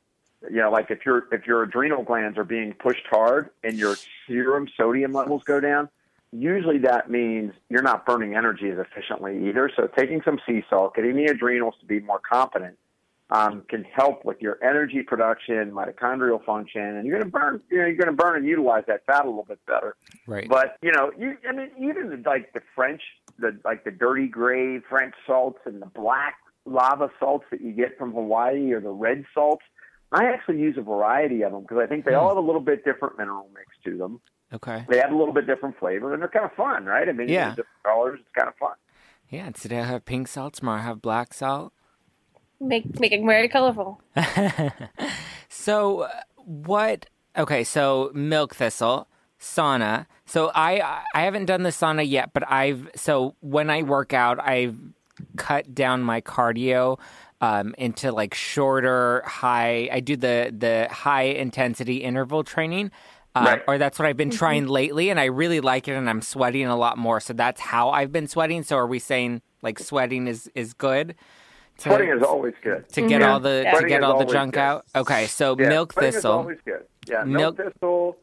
you 0.50 0.56
know, 0.58 0.70
like 0.70 0.90
if 0.90 1.04
your 1.06 1.26
if 1.32 1.46
your 1.46 1.62
adrenal 1.62 2.02
glands 2.02 2.38
are 2.38 2.44
being 2.44 2.74
pushed 2.74 3.06
hard 3.08 3.50
and 3.62 3.78
your 3.78 3.96
serum 4.26 4.68
sodium 4.76 5.12
levels 5.12 5.42
go 5.44 5.60
down, 5.60 5.88
usually 6.32 6.78
that 6.78 7.10
means 7.10 7.54
you're 7.68 7.82
not 7.82 8.04
burning 8.04 8.34
energy 8.34 8.68
as 8.68 8.78
efficiently 8.78 9.48
either. 9.48 9.70
So 9.74 9.86
taking 9.86 10.22
some 10.22 10.40
sea 10.46 10.64
salt, 10.68 10.96
getting 10.96 11.16
the 11.16 11.26
adrenals 11.26 11.74
to 11.80 11.86
be 11.86 12.00
more 12.00 12.18
competent, 12.18 12.76
um, 13.30 13.62
can 13.68 13.84
help 13.84 14.24
with 14.24 14.40
your 14.40 14.62
energy 14.62 15.02
production, 15.02 15.70
mitochondrial 15.72 16.44
function, 16.44 16.82
and 16.82 17.06
you're 17.06 17.18
going 17.18 17.30
to 17.30 17.38
burn. 17.38 17.60
You 17.70 17.78
know, 17.78 17.86
you're 17.86 17.96
going 17.96 18.06
to 18.08 18.12
burn 18.12 18.36
and 18.36 18.46
utilize 18.46 18.84
that 18.86 19.04
fat 19.06 19.24
a 19.24 19.28
little 19.28 19.44
bit 19.48 19.58
better. 19.66 19.96
Right. 20.26 20.48
But 20.48 20.76
you 20.82 20.92
know, 20.92 21.10
you 21.18 21.36
I 21.48 21.52
mean, 21.52 21.70
even 21.78 22.22
like 22.26 22.52
the 22.52 22.60
French, 22.74 23.02
the 23.38 23.58
like 23.64 23.84
the 23.84 23.90
dirty 23.90 24.26
gray 24.28 24.80
French 24.80 25.14
salts 25.26 25.58
and 25.64 25.80
the 25.80 25.86
black 25.86 26.34
lava 26.66 27.10
salts 27.18 27.44
that 27.50 27.60
you 27.60 27.72
get 27.72 27.98
from 27.98 28.12
Hawaii 28.12 28.72
or 28.72 28.80
the 28.80 28.90
red 28.90 29.24
salts. 29.34 29.64
I 30.12 30.26
actually 30.26 30.60
use 30.60 30.76
a 30.78 30.82
variety 30.82 31.42
of 31.42 31.50
them 31.52 31.62
because 31.62 31.78
I 31.82 31.86
think 31.86 32.04
they 32.04 32.14
all 32.14 32.28
have 32.28 32.36
a 32.36 32.40
little 32.46 32.60
bit 32.60 32.84
different 32.84 33.18
mineral 33.18 33.48
mix 33.52 33.66
to 33.84 33.96
them. 33.98 34.20
Okay. 34.52 34.84
They 34.88 34.98
have 34.98 35.10
a 35.10 35.16
little 35.16 35.34
bit 35.34 35.46
different 35.46 35.76
flavor, 35.78 36.12
and 36.12 36.22
they're 36.22 36.28
kind 36.28 36.44
of 36.44 36.52
fun, 36.52 36.84
right? 36.84 37.08
I 37.08 37.12
mean, 37.12 37.28
Yeah. 37.28 37.48
different 37.50 37.82
colors, 37.84 38.20
it's 38.20 38.28
kind 38.36 38.48
of 38.48 38.54
fun. 38.56 38.74
Yeah. 39.28 39.50
Today 39.50 39.80
I 39.80 39.84
have 39.84 40.04
pink 40.04 40.28
salt. 40.28 40.54
Tomorrow 40.54 40.78
I 40.80 40.82
have 40.82 41.02
black 41.02 41.34
salt. 41.34 41.72
Make 42.68 42.98
make 42.98 43.12
it 43.12 43.22
very 43.24 43.48
colorful. 43.48 44.00
So 45.48 46.08
what? 46.36 47.06
Okay, 47.36 47.64
so 47.64 48.10
milk 48.14 48.54
thistle 48.54 49.08
sauna. 49.40 50.06
So 50.26 50.50
I 50.54 51.02
I 51.14 51.22
haven't 51.22 51.46
done 51.46 51.62
the 51.62 51.70
sauna 51.70 52.08
yet, 52.08 52.32
but 52.32 52.50
I've 52.50 52.90
so 52.94 53.34
when 53.40 53.70
I 53.70 53.82
work 53.82 54.12
out, 54.12 54.38
I've 54.40 54.76
cut 55.36 55.74
down 55.74 56.02
my 56.02 56.20
cardio 56.20 56.98
um, 57.40 57.74
into 57.78 58.12
like 58.12 58.34
shorter 58.34 59.22
high. 59.26 59.88
I 59.92 60.00
do 60.00 60.16
the 60.16 60.54
the 60.56 60.88
high 60.90 61.22
intensity 61.22 61.98
interval 61.98 62.44
training. 62.44 62.90
Uh, 63.34 63.44
Right. 63.46 63.62
Or 63.66 63.78
that's 63.78 63.98
what 63.98 64.06
I've 64.06 64.16
been 64.16 64.30
trying 64.30 64.66
lately, 64.68 65.10
and 65.10 65.18
I 65.18 65.24
really 65.24 65.60
like 65.60 65.88
it, 65.88 65.92
and 65.94 66.08
I'm 66.08 66.22
sweating 66.22 66.66
a 66.66 66.76
lot 66.76 66.98
more. 66.98 67.18
So 67.20 67.32
that's 67.32 67.60
how 67.60 67.90
I've 67.90 68.12
been 68.12 68.28
sweating. 68.28 68.62
So 68.62 68.76
are 68.76 68.86
we 68.86 68.98
saying 69.00 69.42
like 69.62 69.78
sweating 69.80 70.26
is 70.28 70.50
is 70.54 70.72
good? 70.72 71.14
To- 71.78 71.82
Sweating 71.90 72.10
is 72.10 72.22
always 72.22 72.54
good. 72.62 72.88
to 72.90 73.02
get 73.08 73.20
Mhm. 73.20 73.28
all 73.28 73.40
the 73.40 73.66
to 73.80 73.86
get 73.88 74.02
all 74.04 74.18
the 74.18 74.24
junk 74.32 74.54
good. 74.54 74.60
out. 74.60 74.84
Okay, 74.94 75.26
so 75.26 75.56
Yeah, 75.58 75.68
milk 75.68 75.92
sweating 75.92 76.08
is 76.08 76.14
thistle. 76.16 76.32
always 76.32 76.58
good. 76.64 76.84
Yeah, 77.08 77.24
Milk- 77.24 77.58
milk, 77.58 77.74
thistle, 77.74 78.16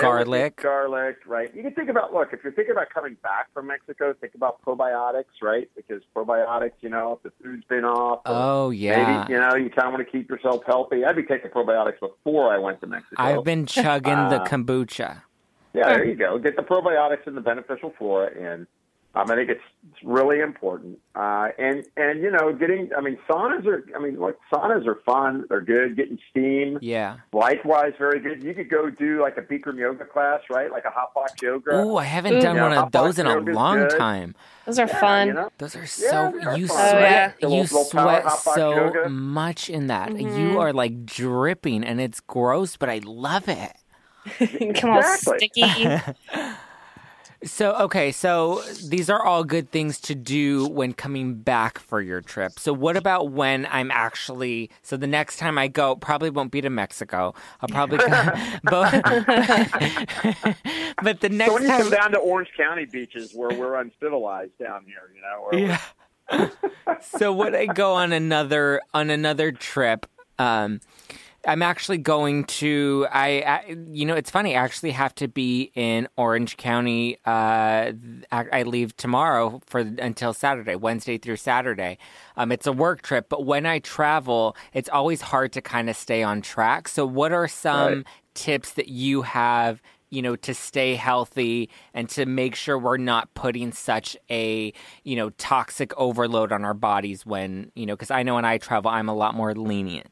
Garlic. 0.00 0.56
garlic, 0.62 1.16
right? 1.26 1.52
You 1.52 1.62
can 1.64 1.72
think 1.74 1.88
about 1.90 2.14
look 2.14 2.32
if 2.32 2.44
you're 2.44 2.52
thinking 2.52 2.70
about 2.72 2.90
coming 2.90 3.16
back 3.22 3.48
from 3.52 3.66
Mexico, 3.66 4.12
think 4.20 4.34
about 4.36 4.62
probiotics, 4.62 5.42
right? 5.42 5.68
Because 5.74 6.02
probiotics, 6.14 6.74
you 6.80 6.88
know, 6.88 7.14
if 7.14 7.22
the 7.24 7.32
food's 7.42 7.64
been 7.64 7.84
off, 7.84 8.20
Oh 8.24 8.70
yeah, 8.70 9.24
maybe 9.24 9.32
you 9.32 9.40
know 9.40 9.56
you 9.56 9.68
kind 9.70 9.88
of 9.88 9.94
want 9.94 10.06
to 10.06 10.10
keep 10.10 10.30
yourself 10.30 10.62
healthy. 10.64 11.04
I'd 11.04 11.16
be 11.16 11.24
taking 11.24 11.50
probiotics 11.50 11.98
before 11.98 12.54
I 12.54 12.58
went 12.58 12.80
to 12.82 12.86
Mexico. 12.86 13.20
I've 13.20 13.42
been 13.44 13.66
chugging 13.66 14.28
the 14.28 14.40
Uh, 14.42 14.46
kombucha. 14.46 15.22
Yeah, 15.74 15.88
there 15.88 16.04
you 16.04 16.14
go. 16.14 16.38
Get 16.38 16.54
the 16.54 16.62
probiotics 16.62 17.26
and 17.26 17.36
the 17.36 17.40
beneficial 17.40 17.90
flora 17.98 18.30
in. 18.30 18.66
Um, 19.14 19.30
I 19.30 19.34
think 19.34 19.50
it's, 19.50 19.60
it's 19.90 20.02
really 20.02 20.40
important. 20.40 20.98
Uh, 21.14 21.48
and 21.58 21.84
and 21.98 22.22
you 22.22 22.30
know, 22.30 22.50
getting. 22.54 22.88
I 22.96 23.02
mean, 23.02 23.18
saunas 23.28 23.66
are. 23.66 23.84
I 23.94 23.98
mean, 23.98 24.18
like 24.18 24.38
saunas 24.50 24.86
are 24.86 25.00
fun. 25.04 25.44
They're 25.50 25.60
good. 25.60 25.96
Getting 25.96 26.18
steam. 26.30 26.78
Yeah. 26.80 27.16
Likewise, 27.34 27.92
very 27.98 28.20
good. 28.20 28.42
You 28.42 28.54
could 28.54 28.70
go 28.70 28.88
do 28.88 29.20
like 29.20 29.36
a 29.36 29.42
Bikram 29.42 29.78
yoga 29.78 30.06
class, 30.06 30.40
right? 30.48 30.70
Like 30.70 30.86
a 30.86 30.90
hot 30.90 31.12
box 31.14 31.34
yoga. 31.42 31.72
Oh, 31.72 31.98
I 31.98 32.04
haven't 32.04 32.36
Ooh. 32.36 32.40
done 32.40 32.56
Yeah, 32.56 32.62
one 32.62 32.72
of 32.72 32.90
those 32.92 33.18
in 33.18 33.26
a 33.26 33.36
long 33.38 33.80
good. 33.80 33.98
time. 33.98 34.34
Those 34.64 34.78
are 34.78 34.86
Yeah, 34.86 35.00
fun. 35.00 35.26
You 35.28 35.34
know? 35.34 35.50
Those 35.58 35.76
are 35.76 35.84
so 35.86 36.32
they're 36.42 36.56
you 36.56 36.66
fun. 36.68 36.76
Oh, 36.80 36.88
sweat 36.90 37.02
yeah. 37.02 37.32
You 37.42 37.48
little- 37.48 37.60
little 37.64 37.84
sweat 37.84 38.30
so 38.40 38.74
yoga. 38.74 39.08
much 39.10 39.68
in 39.68 39.88
that. 39.88 40.08
Mhm. 40.10 40.38
You 40.52 40.58
are 40.60 40.72
like 40.72 41.04
dripping 41.04 41.84
and 41.84 42.00
it's 42.00 42.20
gross, 42.20 42.78
but 42.78 42.88
I 42.88 43.02
love 43.04 43.46
it. 43.48 43.72
Come 44.80 44.90
on, 44.90 44.98
Exactly. 45.00 45.48
sticky. 45.50 46.14
So 47.44 47.74
okay, 47.74 48.12
so 48.12 48.62
these 48.88 49.10
are 49.10 49.24
all 49.24 49.42
good 49.42 49.70
things 49.70 49.98
to 50.02 50.14
do 50.14 50.68
when 50.68 50.92
coming 50.92 51.34
back 51.34 51.78
for 51.78 52.00
your 52.00 52.20
trip. 52.20 52.58
So 52.58 52.72
what 52.72 52.96
about 52.96 53.30
when 53.30 53.66
I'm 53.70 53.90
actually 53.90 54.70
so 54.82 54.96
the 54.96 55.08
next 55.08 55.38
time 55.38 55.58
I 55.58 55.66
go 55.68 55.96
probably 55.96 56.30
won't 56.30 56.52
be 56.52 56.60
to 56.60 56.70
Mexico. 56.70 57.34
I'll 57.60 57.68
probably 57.68 57.98
go, 57.98 58.06
but 58.64 59.02
but 61.02 61.20
the 61.20 61.28
next 61.30 61.50
So 61.50 61.54
when 61.54 61.62
you 61.62 61.68
time 61.68 61.82
come 61.82 61.90
down 61.90 62.12
to 62.12 62.18
Orange 62.18 62.50
County 62.56 62.84
beaches, 62.84 63.32
where 63.34 63.50
we're 63.58 63.80
uncivilized 63.80 64.56
down 64.58 64.84
here, 64.86 65.10
you 65.14 65.20
know, 65.20 65.78
Yeah. 66.30 66.48
so 67.00 67.32
when 67.32 67.54
I 67.54 67.66
go 67.66 67.94
on 67.94 68.12
another 68.12 68.80
on 68.94 69.10
another 69.10 69.50
trip, 69.52 70.06
um, 70.38 70.80
I'm 71.46 71.62
actually 71.62 71.98
going 71.98 72.44
to. 72.44 73.06
I, 73.10 73.28
I, 73.40 73.76
you 73.90 74.06
know, 74.06 74.14
it's 74.14 74.30
funny. 74.30 74.56
I 74.56 74.62
actually 74.62 74.92
have 74.92 75.14
to 75.16 75.26
be 75.28 75.72
in 75.74 76.08
Orange 76.16 76.56
County. 76.56 77.16
Uh, 77.26 77.92
I, 78.30 78.44
I 78.52 78.62
leave 78.62 78.96
tomorrow 78.96 79.60
for 79.66 79.80
until 79.80 80.32
Saturday, 80.32 80.76
Wednesday 80.76 81.18
through 81.18 81.36
Saturday. 81.36 81.98
Um, 82.36 82.52
it's 82.52 82.66
a 82.66 82.72
work 82.72 83.02
trip, 83.02 83.28
but 83.28 83.44
when 83.44 83.66
I 83.66 83.80
travel, 83.80 84.56
it's 84.72 84.88
always 84.88 85.20
hard 85.20 85.52
to 85.54 85.60
kind 85.60 85.90
of 85.90 85.96
stay 85.96 86.22
on 86.22 86.42
track. 86.42 86.86
So, 86.86 87.04
what 87.04 87.32
are 87.32 87.48
some 87.48 87.72
Right. 87.94 88.06
tips 88.34 88.72
that 88.74 88.88
you 88.88 89.22
have? 89.22 89.82
you 90.10 90.20
know, 90.20 90.36
to 90.36 90.52
stay 90.52 90.94
healthy 90.94 91.70
and 91.94 92.06
to 92.06 92.26
make 92.26 92.54
sure 92.54 92.78
we're 92.78 92.98
not 92.98 93.32
putting 93.32 93.72
such 93.72 94.14
a, 94.28 94.70
you 95.04 95.16
know, 95.16 95.30
toxic 95.38 95.90
overload 95.96 96.52
on 96.52 96.66
our 96.66 96.74
bodies 96.74 97.24
when, 97.24 97.72
you 97.74 97.86
know, 97.86 97.94
because 97.96 98.10
I 98.10 98.22
know 98.22 98.34
when 98.34 98.44
I 98.44 98.58
travel, 98.58 98.90
I'm 98.90 99.08
a 99.08 99.14
lot 99.14 99.34
more 99.34 99.54
lenient. 99.54 100.11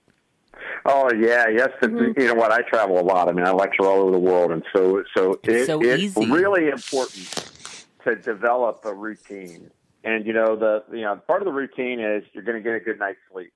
Oh 0.86 1.10
yeah, 1.12 1.46
yes. 1.48 1.70
Mhm. 1.82 2.18
You 2.18 2.28
know 2.28 2.34
what? 2.34 2.52
I 2.52 2.62
travel 2.62 2.98
a 2.98 3.02
lot. 3.02 3.28
I 3.28 3.32
mean, 3.32 3.46
I 3.46 3.50
lecture 3.52 3.84
all 3.84 4.00
over 4.00 4.10
the 4.12 4.18
world, 4.18 4.50
and 4.50 4.62
so 4.74 5.02
so 5.16 5.38
It's 5.44 5.48
it, 5.62 5.66
so 5.66 5.80
it's 5.82 6.16
really 6.16 6.68
important 6.68 7.66
to 8.04 8.16
develop 8.16 8.80
a 8.84 8.94
routine. 8.94 9.70
And 10.04 10.24
you 10.26 10.32
know 10.32 10.56
the 10.56 10.82
you 10.90 11.02
know 11.02 11.16
part 11.26 11.42
of 11.42 11.46
the 11.46 11.52
routine 11.52 12.00
is 12.00 12.24
you're 12.32 12.44
going 12.44 12.56
to 12.56 12.62
get 12.62 12.74
a 12.74 12.80
good 12.80 12.98
night's 12.98 13.18
sleep. 13.32 13.52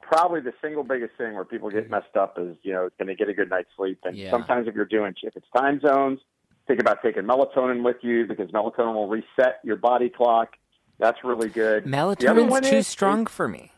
Probably 0.00 0.40
the 0.40 0.52
single 0.62 0.82
biggest 0.84 1.12
thing 1.18 1.34
where 1.34 1.44
people 1.44 1.70
get 1.70 1.90
messed 1.90 2.16
up 2.16 2.38
is 2.38 2.56
you 2.62 2.72
know 2.72 2.88
can 2.98 3.06
they 3.08 3.14
get 3.16 3.28
a 3.28 3.34
good 3.34 3.50
night's 3.50 3.68
sleep? 3.76 3.98
And 4.04 4.16
Yeah. 4.16 4.30
sometimes 4.30 4.68
if 4.68 4.74
you're 4.74 4.84
doing 4.84 5.14
if 5.22 5.34
it's 5.36 5.46
time 5.56 5.80
zones, 5.80 6.20
think 6.68 6.80
about 6.80 7.02
taking 7.02 7.22
melatonin 7.24 7.82
with 7.84 7.96
you 8.02 8.26
because 8.26 8.50
melatonin 8.52 8.94
will 8.94 9.08
reset 9.08 9.58
your 9.64 9.76
body 9.76 10.08
clock. 10.08 10.56
That's 10.98 11.24
really 11.24 11.48
good. 11.48 11.84
Melatonin's 11.84 12.68
too 12.70 12.76
is- 12.76 12.86
strong 12.86 13.26
for 13.26 13.48
me. 13.48 13.72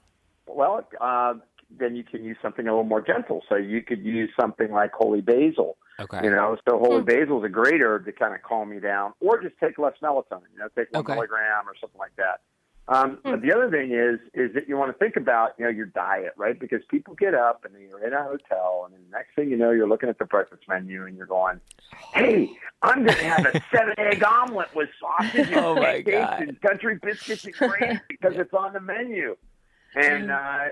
well, 0.46 0.87
uh, 1.00 1.35
then 1.79 1.97
you 1.97 2.05
can 2.05 2.25
use 2.25 2.37
something 2.43 2.67
a 2.67 2.71
little 2.71 2.85
more 2.85 3.01
gentle. 3.01 3.43
So 3.49 3.57
you 3.57 3.83
could 3.83 4.05
use 4.05 4.31
something 4.39 4.71
like 4.71 4.93
holy 4.93 5.21
basil. 5.21 5.77
Okay. 6.01 6.21
You 6.25 6.31
know, 6.31 6.57
so 6.69 6.79
holy 6.79 7.03
Hmm. 7.03 7.07
basil 7.07 7.39
is 7.39 7.45
a 7.45 7.49
great 7.49 7.81
herb 7.81 8.05
to 8.07 8.13
kind 8.13 8.35
of 8.35 8.43
calm 8.43 8.73
you 8.73 8.81
down, 8.81 9.13
or 9.21 9.41
just 9.43 9.55
take 9.61 9.79
less 9.79 9.95
melatonin. 10.03 10.43
You 10.53 10.61
know, 10.61 10.69
take 10.77 10.93
one 10.93 11.03
Okay. 11.03 11.13
milligram 11.15 11.69
or 11.69 11.75
something 11.81 11.99
like 11.99 12.17
that. 12.17 12.41
Um, 12.89 13.19
Hmm. 13.23 13.31
But 13.33 13.43
the 13.43 13.53
other 13.53 13.71
thing 13.71 13.93
is, 13.93 14.19
is 14.35 14.53
that 14.55 14.69
you 14.69 14.77
want 14.77 14.91
to 14.93 14.99
think 14.99 15.17
about, 15.17 15.51
you 15.59 15.65
know, 15.65 15.71
your 15.71 15.87
diet, 15.87 16.33
right? 16.37 16.59
Because 16.59 16.81
people 16.91 17.15
get 17.15 17.35
up 17.35 17.65
and 17.65 17.75
you're 17.81 18.05
in 18.05 18.13
a 18.13 18.23
hotel, 18.25 18.83
and 18.87 18.95
then 18.95 19.03
the 19.09 19.17
next 19.17 19.35
thing 19.37 19.51
you 19.51 19.57
know, 19.57 19.71
you're 19.71 19.89
looking 19.89 20.09
at 20.09 20.19
the 20.19 20.25
breakfast 20.25 20.63
menu 20.69 21.07
and 21.07 21.17
you're 21.17 21.27
going, 21.27 21.61
"Hey, 22.15 22.51
I'm 22.83 23.05
going 23.05 23.19
to 23.19 23.25
have 23.25 23.45
a 23.45 23.53
seven 23.75 23.95
egg 23.99 24.25
omelet 24.25 24.75
with 24.75 24.89
sausage 24.99 25.47
and 25.47 25.55
Oh, 25.55 25.77
my 25.77 26.03
pancakes 26.03 26.11
God. 26.11 26.41
and 26.41 26.61
country 26.61 26.99
biscuits 27.01 27.45
and 27.45 27.55
gravy 27.55 28.01
because 28.09 28.33
it's 28.37 28.53
on 28.53 28.73
the 28.73 28.81
menu." 28.81 29.37
And 29.94 30.31
uh, 30.31 30.64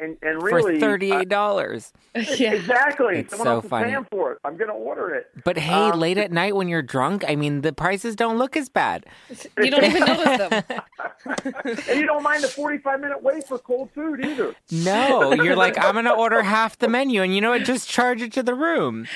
and 0.00 0.16
and 0.22 0.42
really 0.42 0.74
for 0.74 0.80
thirty-eight 0.80 1.28
dollars. 1.28 1.92
yeah. 2.14 2.54
Exactly. 2.54 3.18
It's 3.18 3.36
Someone 3.36 3.62
so 3.62 3.68
funny. 3.68 3.90
paying 3.92 4.06
for 4.10 4.32
it. 4.32 4.38
I'm 4.44 4.56
going 4.56 4.68
to 4.68 4.74
order 4.74 5.10
it. 5.14 5.26
but 5.44 5.58
hey, 5.58 5.72
Um, 5.90 6.00
late 6.00 6.16
at 6.16 6.32
night 6.32 6.56
when 6.56 6.68
you're 6.68 6.80
drunk, 6.82 7.24
I 7.28 7.36
mean, 7.36 7.60
the 7.60 7.72
prices 7.74 8.16
don't 8.16 8.38
look 8.38 8.56
as 8.56 8.68
bad. 8.70 9.04
You 9.58 9.70
don't 9.70 9.84
even 9.84 10.00
notice 10.00 10.38
them. 10.38 10.62
and 11.88 11.98
you 12.00 12.06
don't 12.06 12.22
mind 12.22 12.42
the 12.42 12.48
45 12.48 13.00
minute 13.00 13.22
wait 13.22 13.46
for 13.46 13.58
cold 13.58 13.90
food 13.94 14.24
either. 14.24 14.54
No, 14.70 15.32
you're 15.34 15.56
like, 15.56 15.76
I'm 15.78 15.94
gonna 15.94 16.12
order 16.14 16.42
half 16.42 16.78
the 16.78 16.88
menu, 16.88 17.22
and 17.22 17.34
you 17.34 17.40
know 17.40 17.50
what? 17.50 17.64
Just 17.64 17.88
charge 17.88 18.22
it 18.22 18.32
to 18.34 18.42
the 18.42 18.54
room. 18.54 19.06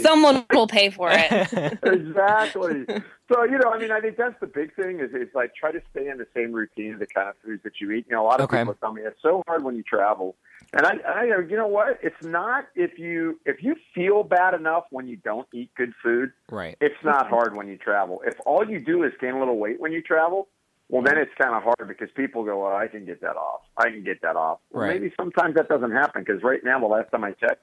Someone 0.00 0.44
will 0.52 0.66
pay 0.66 0.90
for 0.90 1.08
it. 1.12 1.78
exactly. 1.82 2.86
So 3.32 3.42
you 3.44 3.58
know, 3.58 3.70
I 3.72 3.78
mean, 3.78 3.90
I 3.90 4.00
think 4.00 4.16
that's 4.16 4.38
the 4.40 4.46
big 4.46 4.74
thing 4.76 5.00
is 5.00 5.10
is 5.12 5.28
like 5.34 5.52
try 5.54 5.72
to 5.72 5.82
stay 5.90 6.08
in 6.08 6.18
the 6.18 6.26
same 6.34 6.52
routine 6.52 6.94
of 6.94 7.00
the 7.00 7.06
kind 7.06 7.28
of 7.28 7.34
foods 7.44 7.62
that 7.64 7.80
you 7.80 7.90
eat. 7.90 8.06
You 8.08 8.14
know, 8.16 8.22
a 8.22 8.26
lot 8.26 8.40
of 8.40 8.44
Okay. 8.44 8.58
people 8.60 8.74
tell 8.74 8.92
me 8.92 9.02
it's 9.02 9.20
so 9.20 9.42
hard 9.48 9.64
when 9.64 9.74
you 9.74 9.82
travel, 9.82 10.36
and 10.72 10.86
I, 10.86 10.94
I, 11.06 11.24
you 11.24 11.56
know 11.56 11.66
what? 11.66 11.98
It's 12.02 12.14
not 12.22 12.66
if 12.76 12.98
you 12.98 13.40
if 13.44 13.62
you 13.64 13.74
feel 13.94 14.22
bad 14.22 14.54
enough 14.54 14.84
when 14.90 15.08
you 15.08 15.16
don't 15.16 15.48
eat 15.52 15.70
good 15.76 15.92
food. 16.02 16.30
right. 16.50 16.76
It's 16.80 17.02
not 17.04 17.28
hard 17.28 17.56
when 17.56 17.66
you 17.66 17.76
travel. 17.78 18.22
If 18.24 18.34
all 18.46 18.64
you 18.68 18.78
do 18.78 19.02
is 19.02 19.12
gain 19.20 19.32
a 19.34 19.38
little 19.40 19.58
weight 19.58 19.80
when 19.80 19.90
you 19.90 20.02
travel, 20.02 20.46
well, 20.88 21.02
then 21.02 21.18
it's 21.18 21.32
kind 21.36 21.52
of 21.54 21.64
hard 21.64 21.88
because 21.88 22.10
people 22.14 22.44
go, 22.44 22.62
"Well, 22.62 22.76
I 22.76 22.86
can 22.86 23.04
get 23.06 23.20
that 23.22 23.36
off. 23.36 23.62
I 23.76 23.90
can 23.90 24.04
get 24.04 24.22
that 24.22 24.36
off." 24.36 24.60
Well, 24.70 24.84
Right. 24.86 25.00
maybe 25.00 25.12
sometimes 25.18 25.56
that 25.56 25.68
doesn't 25.68 25.90
happen 25.90 26.22
because 26.22 26.44
right 26.44 26.62
now, 26.62 26.78
the 26.78 26.86
last 26.86 27.10
time 27.10 27.24
I 27.24 27.32
checked, 27.32 27.62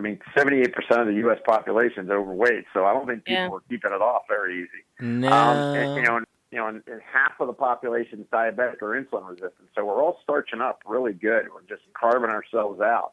I 0.00 0.02
mean, 0.02 0.18
seventy-eight 0.36 0.72
percent 0.72 1.02
of 1.02 1.06
the 1.08 1.14
U.S. 1.24 1.38
population 1.44 2.04
is 2.06 2.10
overweight, 2.10 2.64
so 2.72 2.86
I 2.86 2.94
don't 2.94 3.06
think 3.06 3.24
people 3.26 3.42
Yeah. 3.42 3.50
are 3.50 3.60
keeping 3.68 3.92
it 3.92 4.00
off 4.00 4.22
very 4.28 4.62
easy. 4.62 4.82
No. 4.98 5.28
Um, 5.30 5.76
and, 5.76 5.94
you 5.96 6.02
know, 6.02 6.16
and, 6.16 6.26
you 6.50 6.58
know, 6.58 6.68
and, 6.68 6.82
and 6.86 7.00
half 7.12 7.32
of 7.38 7.46
the 7.48 7.52
population 7.52 8.20
is 8.20 8.26
diabetic 8.32 8.80
or 8.80 8.98
insulin 8.98 9.28
resistant, 9.28 9.68
so 9.76 9.84
we're 9.84 10.02
all 10.02 10.18
starching 10.22 10.62
up 10.62 10.80
really 10.86 11.12
good. 11.12 11.48
We're 11.52 11.60
just 11.68 11.82
carving 11.92 12.30
ourselves 12.30 12.80
out. 12.80 13.12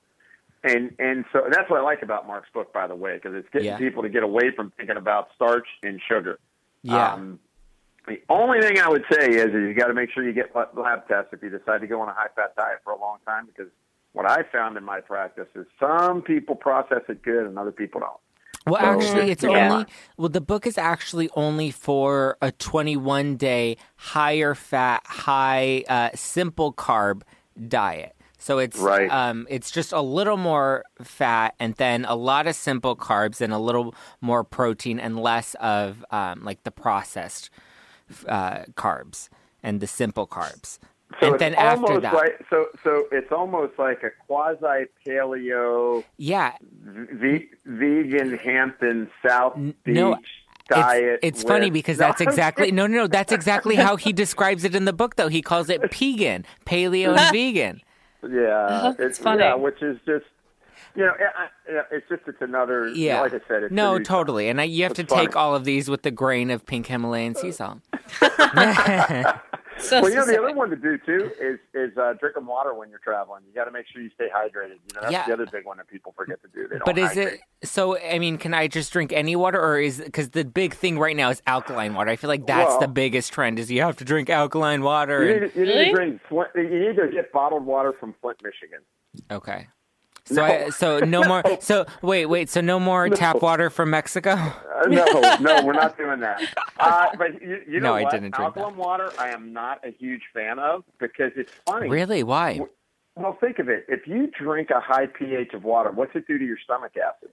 And 0.63 0.95
and 0.97 1.25
so 1.33 1.41
that's 1.51 1.69
what 1.69 1.81
I 1.81 1.83
like 1.83 2.03
about 2.03 2.25
Mark's 2.25 2.49
book, 2.53 2.71
by 2.73 2.87
the 2.87 2.95
way, 2.95 3.15
because 3.15 3.35
it's 3.35 3.49
getting 3.51 3.67
Yeah. 3.67 3.77
people 3.77 4.01
to 4.03 4.09
get 4.09 4.23
away 4.23 4.51
from 4.55 4.71
thinking 4.77 4.95
about 4.97 5.27
starch 5.35 5.67
and 5.83 6.01
sugar. 6.07 6.39
yeah. 6.83 7.13
Um, 7.13 7.39
the 8.07 8.21
only 8.29 8.61
thing 8.61 8.79
I 8.79 8.87
would 8.87 9.03
say 9.11 9.27
is, 9.31 9.47
is 9.47 9.53
you 9.53 9.73
got 9.73 9.87
to 9.87 9.93
make 9.93 10.09
sure 10.11 10.23
you 10.23 10.31
get 10.31 10.55
lab- 10.55 10.77
lab 10.77 11.05
tests 11.09 11.33
if 11.33 11.43
you 11.43 11.49
decide 11.49 11.81
to 11.81 11.87
go 11.87 11.99
on 11.99 12.07
a 12.07 12.13
high 12.13 12.29
fat 12.37 12.55
diet 12.55 12.79
for 12.85 12.93
a 12.93 12.97
long 12.97 13.17
time. 13.25 13.45
Because 13.45 13.69
what 14.17 14.27
I 14.27 14.41
found 14.51 14.77
in 14.77 14.83
my 14.83 14.99
practice 14.99 15.47
is 15.53 15.67
some 15.79 16.23
people 16.23 16.55
process 16.55 17.03
it 17.07 17.21
good 17.21 17.45
and 17.45 17.57
other 17.59 17.71
people 17.71 18.01
don't. 18.01 18.19
Well, 18.65 18.81
So, 18.81 18.87
actually, 18.87 19.31
it's 19.31 19.43
yeah. 19.43 19.71
only 19.71 19.85
well. 20.17 20.29
The 20.29 20.41
book 20.41 20.65
is 20.65 20.77
actually 20.77 21.29
only 21.35 21.69
for 21.69 22.35
a 22.41 22.51
21 22.51 23.37
day 23.37 23.77
higher 23.95 24.55
fat, 24.55 25.03
high 25.05 25.83
uh, 25.87 26.09
simple 26.15 26.73
carb 26.73 27.21
diet. 27.67 28.15
So 28.39 28.57
it's 28.57 28.79
Right. 28.79 29.09
um, 29.11 29.45
it's 29.51 29.69
just 29.69 29.93
a 29.93 30.01
little 30.01 30.37
more 30.37 30.83
fat, 31.03 31.53
and 31.59 31.75
then 31.75 32.03
a 32.05 32.15
lot 32.15 32.47
of 32.47 32.55
simple 32.55 32.95
carbs, 32.95 33.39
and 33.39 33.53
a 33.53 33.59
little 33.59 33.93
more 34.19 34.43
protein, 34.43 34.99
and 34.99 35.19
less 35.19 35.55
of 35.59 36.03
um, 36.09 36.43
like 36.43 36.63
the 36.63 36.71
processed 36.71 37.51
uh, 38.27 38.63
carbs 38.73 39.29
and 39.61 39.79
the 39.79 39.87
simple 39.87 40.25
carbs. 40.27 40.79
So 41.19 41.27
and 41.27 41.35
it's 41.35 41.39
then 41.39 41.55
after 41.55 41.85
almost 41.85 42.01
that, 42.01 42.13
like 42.13 42.45
so 42.49 42.65
so 42.83 43.05
it's 43.11 43.31
almost 43.31 43.79
like 43.79 44.03
a 44.03 44.09
quasi 44.27 44.87
paleo 45.05 46.03
yeah, 46.17 46.53
v- 46.83 47.47
vegan 47.65 48.37
Hampton 48.37 49.09
South 49.25 49.53
N- 49.55 49.73
Beach 49.85 49.95
no, 49.95 50.19
diet. 50.69 51.19
It's, 51.23 51.39
it's 51.39 51.43
funny 51.47 51.69
because 51.69 51.97
that's 51.97 52.19
exactly 52.27 52.71
no, 52.71 52.87
no, 52.87 52.97
no. 52.97 53.07
That's 53.07 53.31
exactly 53.31 53.75
how 53.75 53.95
he 53.95 54.11
describes 54.11 54.63
it 54.65 54.75
in 54.75 54.85
the 54.85 54.93
book, 54.93 55.15
though. 55.15 55.29
He 55.29 55.41
calls 55.41 55.69
it 55.69 55.81
pegan, 55.91 56.43
paleo, 56.65 57.17
and 57.17 57.31
vegan. 57.31 57.81
Yeah, 58.23 58.65
uh-huh. 58.65 58.93
it's 58.99 59.17
funny. 59.17 59.43
Yeah, 59.43 59.55
which 59.55 59.81
is 59.81 59.97
just 60.05 60.25
you 60.95 61.05
know, 61.05 61.13
I, 61.19 61.43
I, 61.71 61.83
it's 61.91 62.09
just 62.09 62.23
it's 62.27 62.41
another. 62.41 62.89
Yeah, 62.89 63.21
like 63.21 63.33
I 63.33 63.39
said, 63.47 63.63
it's 63.63 63.73
no, 63.73 63.97
the 63.97 64.03
totally. 64.03 64.49
And 64.49 64.59
I, 64.59 64.65
you 64.65 64.83
have 64.83 64.91
It's 64.93 65.09
to 65.09 65.15
take 65.15 65.35
all 65.35 65.55
of 65.55 65.63
these 65.63 65.89
with 65.89 66.01
the 66.01 66.11
grain 66.11 66.49
of 66.49 66.65
pink 66.65 66.87
Himalayan 66.87 67.35
sea 67.35 67.51
salt. 67.51 67.79
So 69.79 70.01
Well, 70.01 70.09
you 70.09 70.15
know, 70.17 70.25
the 70.25 70.37
other 70.41 70.53
one 70.55 70.69
to 70.69 70.75
do 70.75 70.97
too 71.05 71.31
is 71.39 71.59
is 71.73 71.97
uh, 71.97 72.13
drinking 72.19 72.45
water 72.45 72.73
when 72.73 72.89
you're 72.89 72.99
traveling. 72.99 73.43
You 73.47 73.53
got 73.53 73.65
to 73.65 73.71
make 73.71 73.85
sure 73.91 74.01
you 74.01 74.09
stay 74.15 74.27
hydrated. 74.35 74.77
You 74.87 74.95
know, 74.95 75.01
that's 75.01 75.11
Yeah. 75.11 75.25
the 75.27 75.33
other 75.33 75.45
big 75.45 75.65
one 75.65 75.77
that 75.77 75.87
people 75.87 76.13
forget 76.17 76.41
to 76.41 76.47
do. 76.47 76.67
They 76.67 76.77
don't 76.77 76.85
but 76.85 76.97
is 76.97 77.07
hydrate. 77.09 77.39
it 77.61 77.67
so? 77.67 77.97
I 77.97 78.19
mean, 78.19 78.37
can 78.37 78.53
I 78.53 78.67
just 78.67 78.91
drink 78.91 79.13
any 79.13 79.35
water, 79.35 79.61
or 79.61 79.79
is 79.79 79.99
because 79.99 80.29
the 80.29 80.45
big 80.45 80.73
thing 80.73 80.97
right 80.99 81.15
now 81.15 81.29
is 81.29 81.41
alkaline 81.47 81.93
water? 81.93 82.09
I 82.09 82.15
feel 82.15 82.29
like 82.29 82.45
that's 82.47 82.69
Well- 82.71 82.79
the 82.81 82.87
biggest 82.87 83.31
trend. 83.33 83.59
Is 83.59 83.69
you 83.71 83.81
have 83.81 83.97
to 83.97 84.05
drink 84.05 84.29
alkaline 84.29 84.81
water. 84.81 85.23
You 85.25 85.31
And, 85.33 85.41
need, 85.41 85.55
you 85.55 85.61
need 85.65 85.69
Really? 85.71 85.85
to 85.85 85.93
drink. 85.93 86.21
Flint, 86.27 86.49
you 86.55 86.79
need 86.79 86.95
to 86.97 87.07
get 87.11 87.31
bottled 87.31 87.65
water 87.65 87.93
from 87.99 88.13
Flint, 88.21 88.37
Michigan. 88.43 88.79
okay. 89.31 89.67
So, 90.27 90.35
No. 90.35 90.43
I, 90.43 90.69
so 90.69 90.99
no 90.99 91.23
more. 91.23 91.41
So 91.61 91.85
wait, 92.01 92.25
wait. 92.27 92.49
So 92.49 92.61
no 92.61 92.79
more 92.79 93.09
tap 93.09 93.41
water 93.41 93.69
from 93.69 93.89
Mexico. 93.91 94.31
Uh, 94.33 94.87
no, 94.87 95.05
no, 95.39 95.65
we're 95.65 95.73
not 95.73 95.97
doing 95.97 96.19
that. 96.19 96.41
Uh, 96.79 97.09
but 97.17 97.41
you, 97.41 97.61
you 97.67 97.79
know 97.79 97.89
No, 97.89 97.95
I 97.95 98.03
didn't 98.09 98.35
drink 98.35 98.53
that. 98.55 98.61
Alkaline 98.61 98.75
water, 98.75 99.11
I 99.17 99.29
am 99.29 99.53
not 99.53 99.85
a 99.87 99.91
huge 99.91 100.23
fan 100.33 100.59
of 100.59 100.83
because 100.99 101.31
it's 101.35 101.51
funny. 101.65 101.89
Really? 101.89 102.23
Why? 102.23 102.59
Well, 103.15 103.37
think 103.41 103.57
of 103.59 103.67
it. 103.69 103.85
If 103.87 104.05
you 104.05 104.27
drink 104.27 104.69
a 104.69 104.79
high 104.79 105.07
pH 105.07 105.53
of 105.53 105.63
water, 105.63 105.89
what's 105.91 106.15
it 106.15 106.27
do 106.27 106.37
to 106.37 106.45
your 106.45 106.57
stomach 106.63 106.91
acid? 106.97 107.29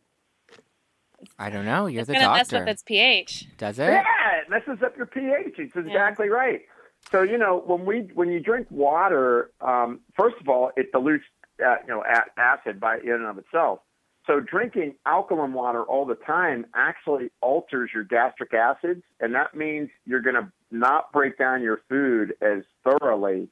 I 1.39 1.51
don't 1.51 1.65
know. 1.65 1.87
You're 1.87 2.01
It's 2.01 2.09
the 2.09 2.15
gonna 2.15 2.33
mess 2.35 2.49
doctor. 2.49 2.65
with 2.65 2.69
its 2.73 2.83
pH. 2.83 3.49
Does 3.59 3.79
it? 3.79 3.85
Yeah, 3.91 4.03
it 4.43 4.49
messes 4.51 4.83
up 4.83 4.97
your 4.97 5.07
pH. 5.07 5.55
It's 5.59 5.77
exactly 5.77 6.29
right. 6.29 6.63
So 7.11 7.23
you 7.23 7.37
know 7.39 7.63
when 7.67 7.85
we 7.85 8.09
when 8.15 8.31
you 8.31 8.41
drink 8.41 8.67
water, 8.71 9.51
um, 9.61 10.01
first 10.17 10.37
of 10.41 10.49
all, 10.49 10.71
it 10.77 10.91
dilutes 10.93 11.25
uh, 11.65 11.77
you 11.83 11.89
know 11.89 12.03
a- 12.03 12.41
acid 12.41 12.81
by 12.81 12.99
in 12.99 13.11
and 13.11 13.27
of 13.27 13.39
itself. 13.39 13.81
So 14.27 14.41
drinking 14.41 14.95
alkaline 15.05 15.53
water 15.53 15.83
all 15.83 16.07
the 16.07 16.15
time 16.15 16.65
actually 16.75 17.31
alters 17.43 17.91
your 17.93 18.05
gastric 18.05 18.55
acids, 18.55 19.03
and 19.21 19.35
that 19.35 19.55
means 19.55 19.91
you're 20.07 20.23
going 20.23 20.37
to 20.37 20.51
not 20.71 21.13
break 21.13 21.37
down 21.37 21.63
your 21.63 21.81
food 21.89 22.35
as 22.41 22.63
thoroughly 22.83 23.49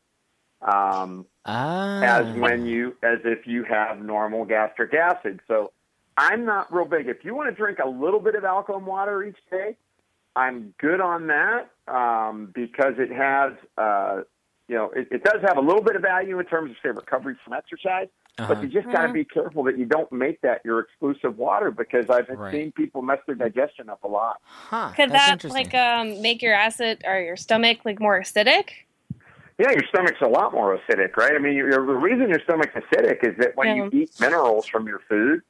um, 0.62 1.26
Ah. 1.44 2.00
as 2.02 2.38
when 2.38 2.66
you 2.66 2.96
as 3.02 3.18
if 3.24 3.46
you 3.46 3.64
have 3.64 4.00
normal 4.00 4.44
gastric 4.44 4.94
acid. 4.94 5.40
So 5.48 5.72
I'm 6.16 6.44
not 6.44 6.72
real 6.72 6.84
big. 6.86 7.08
If 7.08 7.24
you 7.24 7.34
want 7.34 7.50
to 7.50 7.54
drink 7.54 7.78
a 7.84 7.88
little 7.88 8.20
bit 8.20 8.34
of 8.34 8.44
alkaline 8.44 8.86
water 8.86 9.22
each 9.24 9.38
day, 9.50 9.76
I'm 10.36 10.72
good 10.78 11.00
on 11.00 11.26
that 11.26 11.70
um, 11.88 12.50
because 12.54 12.94
it 12.98 13.10
has, 13.10 13.52
uh, 13.76 14.22
you 14.68 14.74
know, 14.76 14.90
it, 14.94 15.08
it 15.10 15.24
does 15.24 15.40
have 15.46 15.56
a 15.56 15.60
little 15.60 15.82
bit 15.82 15.96
of 15.96 16.02
value 16.02 16.38
in 16.38 16.46
terms 16.46 16.70
of 16.70 16.76
say 16.82 16.90
recovery 16.90 17.36
from 17.44 17.52
exercise. 17.52 18.08
Uh-huh. 18.38 18.54
But 18.54 18.62
you 18.62 18.68
just 18.70 18.90
got 18.90 19.06
to 19.06 19.12
be 19.12 19.24
careful 19.26 19.62
that 19.64 19.76
you 19.78 19.84
don't 19.84 20.10
make 20.10 20.40
that 20.40 20.62
your 20.64 20.80
exclusive 20.80 21.36
water 21.36 21.70
because 21.70 22.06
I've 22.08 22.28
Right. 22.30 22.52
seen 22.52 22.72
people 22.72 23.02
mess 23.02 23.18
their 23.26 23.34
digestion 23.34 23.90
up 23.90 24.02
a 24.04 24.08
lot. 24.08 24.40
Huh. 24.44 24.92
Could 24.96 25.10
that's 25.10 25.42
that 25.42 25.50
like 25.50 25.74
um 25.74 26.22
make 26.22 26.40
your 26.40 26.54
acid 26.54 27.02
or 27.06 27.20
your 27.20 27.36
stomach 27.36 27.80
like 27.84 28.00
more 28.00 28.18
acidic? 28.18 28.70
Yeah, 29.58 29.70
your 29.72 29.82
stomach's 29.90 30.22
a 30.22 30.28
lot 30.28 30.54
more 30.54 30.78
acidic, 30.78 31.14
right? 31.18 31.32
I 31.34 31.38
mean, 31.38 31.52
your, 31.54 31.70
the 31.86 31.92
reason 31.92 32.30
your 32.30 32.40
stomach's 32.44 32.72
acidic 32.74 33.22
is 33.22 33.36
that 33.38 33.54
when 33.54 33.68
Yeah. 33.68 33.74
you 33.84 33.90
eat 33.92 34.10
minerals 34.18 34.66
from 34.66 34.86
your 34.86 35.00
food, 35.10 35.42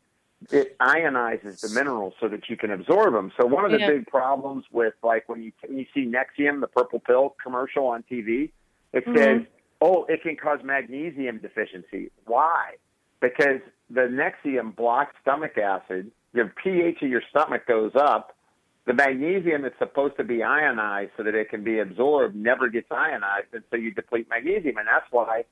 it 0.50 0.76
ionizes 0.80 1.60
the 1.60 1.68
minerals 1.68 2.14
so 2.20 2.26
that 2.28 2.50
you 2.50 2.56
can 2.56 2.72
absorb 2.72 3.14
them. 3.14 3.30
So 3.40 3.46
one 3.46 3.64
of 3.64 3.70
the 3.70 3.78
Yeah. 3.78 3.90
big 3.90 4.08
problems 4.08 4.64
with 4.72 4.94
like 5.04 5.28
when 5.28 5.40
you 5.40 5.52
when 5.64 5.78
you 5.78 5.86
see 5.94 6.04
Nexium, 6.04 6.60
the 6.60 6.66
purple 6.66 6.98
pill 6.98 7.36
commercial 7.40 7.86
on 7.86 8.02
TV, 8.10 8.50
it 8.92 9.06
Mhm. 9.06 9.16
says, 9.16 9.42
"Oh, 9.80 10.04
it 10.04 10.22
can 10.22 10.36
cause 10.36 10.62
magnesium 10.62 11.38
deficiency." 11.38 12.10
Why? 12.26 12.76
because 13.22 13.60
the 13.88 14.02
Nexium 14.02 14.74
blocks 14.74 15.14
stomach 15.22 15.56
acid. 15.56 16.10
Your 16.34 16.52
pH 16.62 17.02
of 17.02 17.08
your 17.08 17.22
stomach 17.30 17.66
goes 17.66 17.92
up. 17.94 18.36
The 18.84 18.94
magnesium 18.94 19.62
that's 19.62 19.78
supposed 19.78 20.16
to 20.16 20.24
be 20.24 20.42
ionized 20.42 21.12
so 21.16 21.22
that 21.22 21.34
it 21.34 21.48
can 21.48 21.62
be 21.62 21.78
absorbed 21.78 22.34
never 22.34 22.68
gets 22.68 22.90
ionized, 22.90 23.46
and 23.52 23.62
so 23.70 23.76
you 23.76 23.92
deplete 23.92 24.28
magnesium, 24.28 24.76
and 24.76 24.88
that's 24.88 25.06
why 25.12 25.44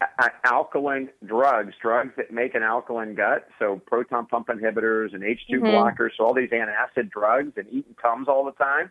a- 0.00 0.08
a- 0.18 0.46
alkaline 0.46 1.10
drugs, 1.26 1.74
drugs 1.76 2.14
that 2.16 2.30
make 2.30 2.54
an 2.54 2.62
alkaline 2.62 3.14
gut, 3.14 3.48
so 3.58 3.76
proton 3.80 4.24
pump 4.24 4.48
inhibitors 4.48 5.12
and 5.12 5.22
H2 5.22 5.60
Mhm. 5.60 5.74
blockers, 5.74 6.16
so 6.16 6.24
all 6.24 6.32
these 6.32 6.50
antacid 6.50 7.10
drugs 7.10 7.52
and 7.58 7.68
eating 7.68 7.94
Tums 8.00 8.28
all 8.28 8.44
the 8.44 8.52
time, 8.52 8.90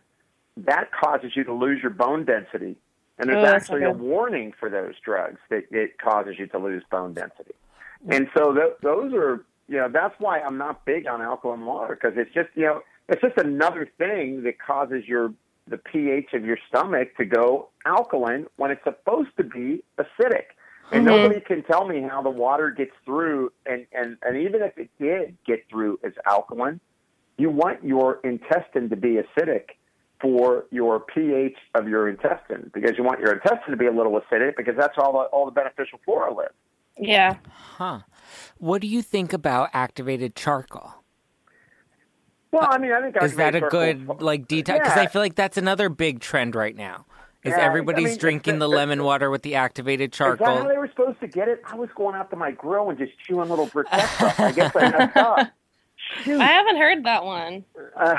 that 0.56 0.92
causes 0.92 1.34
you 1.34 1.42
to 1.42 1.52
lose 1.52 1.82
your 1.82 1.90
bone 1.90 2.24
density. 2.24 2.76
And 3.18 3.28
there's 3.28 3.44
Oh, 3.44 3.46
actually 3.46 3.84
a 3.84 3.90
warning 3.92 4.52
for 4.58 4.68
those 4.68 4.94
drugs 5.04 5.38
that 5.50 5.64
it 5.70 5.98
causes 5.98 6.34
you 6.38 6.46
to 6.48 6.58
lose 6.58 6.82
bone 6.90 7.14
density. 7.14 7.54
And 8.08 8.28
so 8.36 8.52
th- 8.52 8.74
those 8.82 9.12
are, 9.14 9.44
you 9.68 9.76
know, 9.76 9.88
that's 9.88 10.14
why 10.18 10.40
I'm 10.40 10.58
not 10.58 10.84
big 10.84 11.06
on 11.06 11.22
alkaline 11.22 11.64
water 11.64 11.94
because 11.94 12.18
it's 12.18 12.32
just, 12.34 12.48
you 12.54 12.64
know, 12.64 12.82
it's 13.08 13.20
just 13.22 13.38
another 13.38 13.88
thing 13.98 14.42
that 14.42 14.58
causes 14.58 15.04
your 15.06 15.32
the 15.66 15.78
pH 15.78 16.34
of 16.34 16.44
your 16.44 16.58
stomach 16.68 17.16
to 17.16 17.24
go 17.24 17.68
alkaline 17.86 18.46
when 18.56 18.70
it's 18.70 18.84
supposed 18.84 19.30
to 19.38 19.44
be 19.44 19.82
acidic. 19.98 20.46
And 20.92 21.04
Mhm. 21.04 21.06
nobody 21.06 21.40
can 21.40 21.62
tell 21.62 21.86
me 21.86 22.02
how 22.02 22.20
the 22.20 22.30
water 22.30 22.70
gets 22.70 22.92
through. 23.04 23.50
And, 23.64 23.86
and, 23.92 24.18
and 24.22 24.36
even 24.36 24.62
if 24.62 24.76
it 24.76 24.90
did 25.00 25.38
get 25.46 25.66
through 25.70 26.00
as 26.04 26.12
alkaline, 26.26 26.80
you 27.38 27.48
want 27.48 27.82
your 27.82 28.20
intestine 28.24 28.90
to 28.90 28.96
be 28.96 29.18
acidic 29.22 29.70
for 30.24 30.64
your 30.70 31.00
pH 31.00 31.54
of 31.74 31.86
your 31.86 32.08
intestine 32.08 32.70
because 32.72 32.96
you 32.96 33.04
want 33.04 33.20
your 33.20 33.34
intestine 33.34 33.70
to 33.72 33.76
be 33.76 33.84
a 33.84 33.92
little 33.92 34.18
acidic 34.18 34.56
because 34.56 34.74
that's 34.74 34.96
all 34.96 35.12
the, 35.12 35.18
all 35.18 35.44
the 35.44 35.50
beneficial 35.52 36.00
flora 36.02 36.32
live. 36.32 36.48
Yeah. 36.98 37.34
Huh. 37.76 38.00
What 38.56 38.80
do 38.80 38.86
you 38.88 39.02
think 39.02 39.34
about 39.34 39.68
activated 39.74 40.34
charcoal? 40.34 40.94
Well, 42.52 42.66
I 42.70 42.78
mean, 42.78 42.92
I 42.92 43.02
think 43.02 43.16
Is 43.22 43.36
that 43.36 43.54
a 43.54 43.60
good 43.60 44.06
charcoal- 44.06 44.24
like 44.24 44.46
detox? 44.48 44.78
Because 44.78 44.96
I 44.96 45.06
feel 45.08 45.20
like 45.20 45.34
that's 45.34 45.58
another 45.58 45.90
big 45.90 46.20
trend 46.20 46.54
right 46.54 46.74
now. 46.74 47.04
Is 47.42 47.50
Yeah, 47.50 47.58
I 47.58 47.64
everybody's 47.64 48.10
mean, 48.10 48.18
drinking 48.18 48.58
the 48.60 48.68
lemon 48.68 49.04
water 49.04 49.28
with 49.28 49.42
the 49.42 49.56
activated 49.56 50.12
charcoal? 50.12 50.34
Is 50.34 50.38
that 50.38 50.44
how 50.46 50.54
charcoal? 50.54 50.68
they 50.70 50.78
were 50.78 50.88
supposed 50.88 51.20
to 51.20 51.26
get 51.26 51.48
it? 51.48 51.60
I 51.66 51.74
was 51.74 51.90
going 51.94 52.14
out 52.16 52.30
to 52.30 52.36
my 52.36 52.52
grill 52.52 52.88
and 52.88 52.98
just 52.98 53.12
chewing 53.26 53.50
little 53.50 53.66
briquettes 53.66 54.22
up. 54.26 54.40
I 54.40 54.52
guess 54.52 54.74
I 54.74 54.90
messed 54.90 55.16
up. 55.18 55.52
Shoot. 56.24 56.40
I 56.40 56.46
haven't 56.46 56.76
heard 56.76 57.04
that 57.04 57.24
one. 57.24 57.64
Uh, 57.96 58.14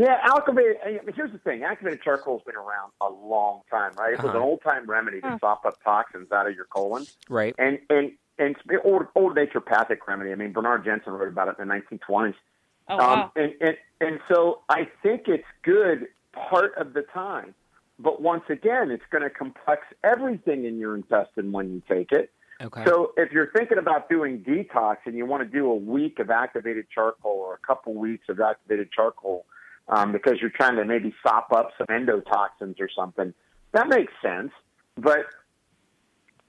yeah. 0.00 0.16
I 0.24 0.50
mean, 0.52 1.14
here's 1.14 1.32
the 1.32 1.38
thing: 1.38 1.62
activated 1.62 2.02
charcoal's 2.02 2.42
been 2.46 2.56
around 2.56 2.92
a 3.00 3.08
long 3.08 3.60
time, 3.70 3.92
right? 3.98 4.12
It 4.14 4.18
was 4.22 4.30
an 4.30 4.36
Uh-huh. 4.36 4.44
old 4.44 4.62
time 4.62 4.86
remedy 4.86 5.20
to 5.20 5.38
sop 5.40 5.64
up 5.64 5.82
toxins 5.82 6.30
out 6.32 6.46
of 6.48 6.54
your 6.54 6.64
colon, 6.66 7.04
Right. 7.28 7.54
and 7.58 7.78
and 7.90 8.12
and 8.38 8.56
it's 8.56 8.60
an 8.68 8.78
old 8.84 9.06
old 9.14 9.36
naturopathic 9.36 9.98
remedy. 10.08 10.32
I 10.32 10.34
mean, 10.36 10.52
Bernard 10.52 10.84
Jensen 10.84 11.12
wrote 11.12 11.28
about 11.28 11.48
it 11.48 11.56
in 11.58 11.68
the 11.68 11.74
1920s. 11.74 12.34
Oh 12.88 12.96
wow. 12.96 13.24
Um, 13.24 13.30
and, 13.36 13.52
and 13.60 13.76
and 14.00 14.20
so 14.28 14.60
I 14.68 14.88
think 15.02 15.28
it's 15.28 15.44
good 15.62 16.08
part 16.32 16.74
of 16.76 16.92
the 16.94 17.02
time, 17.02 17.54
but 17.98 18.22
once 18.22 18.44
again, 18.48 18.90
it's 18.90 19.04
going 19.10 19.22
to 19.22 19.30
complex 19.30 19.82
everything 20.02 20.64
in 20.64 20.78
your 20.78 20.94
intestine 20.94 21.52
when 21.52 21.70
you 21.72 21.82
take 21.88 22.12
it. 22.12 22.32
Okay. 22.62 22.84
So 22.84 23.12
if 23.16 23.32
you're 23.32 23.50
thinking 23.56 23.78
about 23.78 24.08
doing 24.10 24.40
detox 24.40 24.98
and 25.06 25.14
you 25.14 25.24
want 25.24 25.42
to 25.42 25.48
do 25.48 25.70
a 25.70 25.74
week 25.74 26.18
of 26.18 26.30
activated 26.30 26.86
charcoal 26.94 27.32
or 27.32 27.54
a 27.54 27.66
couple 27.66 27.94
weeks 27.94 28.28
of 28.28 28.38
activated 28.40 28.90
charcoal 28.92 29.46
um, 29.90 30.12
because 30.12 30.34
you're 30.40 30.50
trying 30.50 30.76
to 30.76 30.84
maybe 30.84 31.14
sop 31.22 31.52
up 31.52 31.72
some 31.76 31.88
endotoxins 31.88 32.80
or 32.80 32.88
something, 32.94 33.34
that 33.72 33.88
makes 33.88 34.12
sense. 34.22 34.52
But 34.96 35.26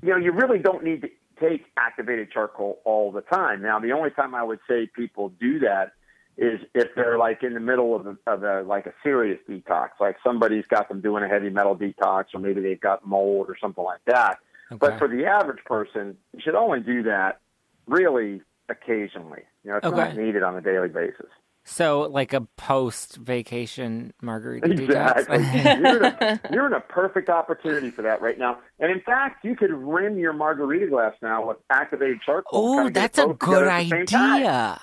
you 0.01 0.09
know, 0.09 0.17
you 0.17 0.31
really 0.31 0.59
don't 0.59 0.83
need 0.83 1.01
to 1.01 1.09
take 1.39 1.65
activated 1.77 2.31
charcoal 2.31 2.79
all 2.85 3.11
the 3.11 3.21
time. 3.21 3.61
Now, 3.61 3.79
the 3.79 3.91
only 3.91 4.11
time 4.11 4.33
I 4.35 4.43
would 4.43 4.59
say 4.69 4.87
people 4.95 5.29
do 5.39 5.59
that 5.59 5.93
is 6.37 6.59
if 6.73 6.89
they're 6.95 7.17
like 7.17 7.43
in 7.43 7.53
the 7.53 7.59
middle 7.59 7.95
of 7.95 8.07
a, 8.07 8.17
of 8.27 8.43
a 8.43 8.61
like 8.61 8.85
a 8.85 8.93
serious 9.03 9.39
detox, 9.49 9.89
like 9.99 10.17
somebody's 10.23 10.65
got 10.67 10.87
them 10.87 11.01
doing 11.01 11.23
a 11.23 11.27
heavy 11.27 11.49
metal 11.49 11.75
detox, 11.75 12.25
or 12.33 12.39
maybe 12.39 12.61
they've 12.61 12.79
got 12.79 13.05
mold 13.05 13.47
or 13.49 13.57
something 13.59 13.83
like 13.83 14.01
that. 14.05 14.37
But 14.79 14.97
for 14.99 15.07
the 15.07 15.25
average 15.25 15.63
person, 15.65 16.15
you 16.33 16.39
should 16.41 16.55
only 16.55 16.79
do 16.79 17.03
that 17.03 17.41
really 17.87 18.41
occasionally. 18.69 19.41
You 19.63 19.71
know, 19.71 19.77
it's 19.77 19.85
not 19.97 20.15
needed 20.15 20.43
on 20.43 20.55
a 20.55 20.61
daily 20.61 20.87
basis. 20.87 21.27
So 21.63 22.01
like 22.11 22.33
a 22.33 22.41
post 22.57 23.17
vacation 23.17 24.13
margarita 24.21 24.71
Exactly. 24.71 25.37
you're, 25.37 25.97
in 25.97 26.05
a, 26.05 26.39
you're 26.51 26.67
in 26.67 26.73
a 26.73 26.79
perfect 26.79 27.29
opportunity 27.29 27.91
for 27.91 28.01
that 28.01 28.21
right 28.21 28.37
now. 28.37 28.59
And 28.79 28.91
in 28.91 29.01
fact, 29.01 29.45
you 29.45 29.55
could 29.55 29.71
rim 29.71 30.17
your 30.17 30.33
margarita 30.33 30.87
glass 30.87 31.13
now 31.21 31.47
with 31.47 31.57
activated 31.69 32.19
charcoal. 32.25 32.79
Oh, 32.79 32.89
that's 32.89 33.19
a 33.19 33.27
good 33.27 33.37
together 33.39 33.69
at 33.69 33.83
the 33.83 33.89
same 33.89 34.05
time. 34.07 34.35
idea. 34.37 34.81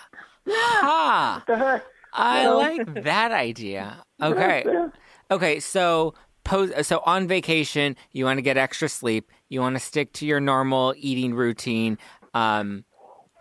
Ha! 0.48 1.44
What 1.46 1.58
the 1.58 1.64
heck? 1.64 1.84
I 2.12 2.44
know? 2.44 2.56
like 2.58 3.04
that 3.04 3.32
idea. 3.32 4.02
Okay. 4.22 4.64
Yeah. 4.66 4.88
Okay, 5.30 5.60
so 5.60 6.14
pose, 6.44 6.72
so 6.86 7.02
on 7.04 7.28
vacation, 7.28 7.96
you 8.12 8.24
want 8.24 8.38
to 8.38 8.42
get 8.42 8.56
extra 8.56 8.88
sleep. 8.88 9.30
You 9.48 9.60
want 9.60 9.76
to 9.76 9.80
stick 9.80 10.12
to 10.14 10.26
your 10.26 10.40
normal 10.40 10.94
eating 10.96 11.34
routine. 11.34 11.98
Um, 12.34 12.84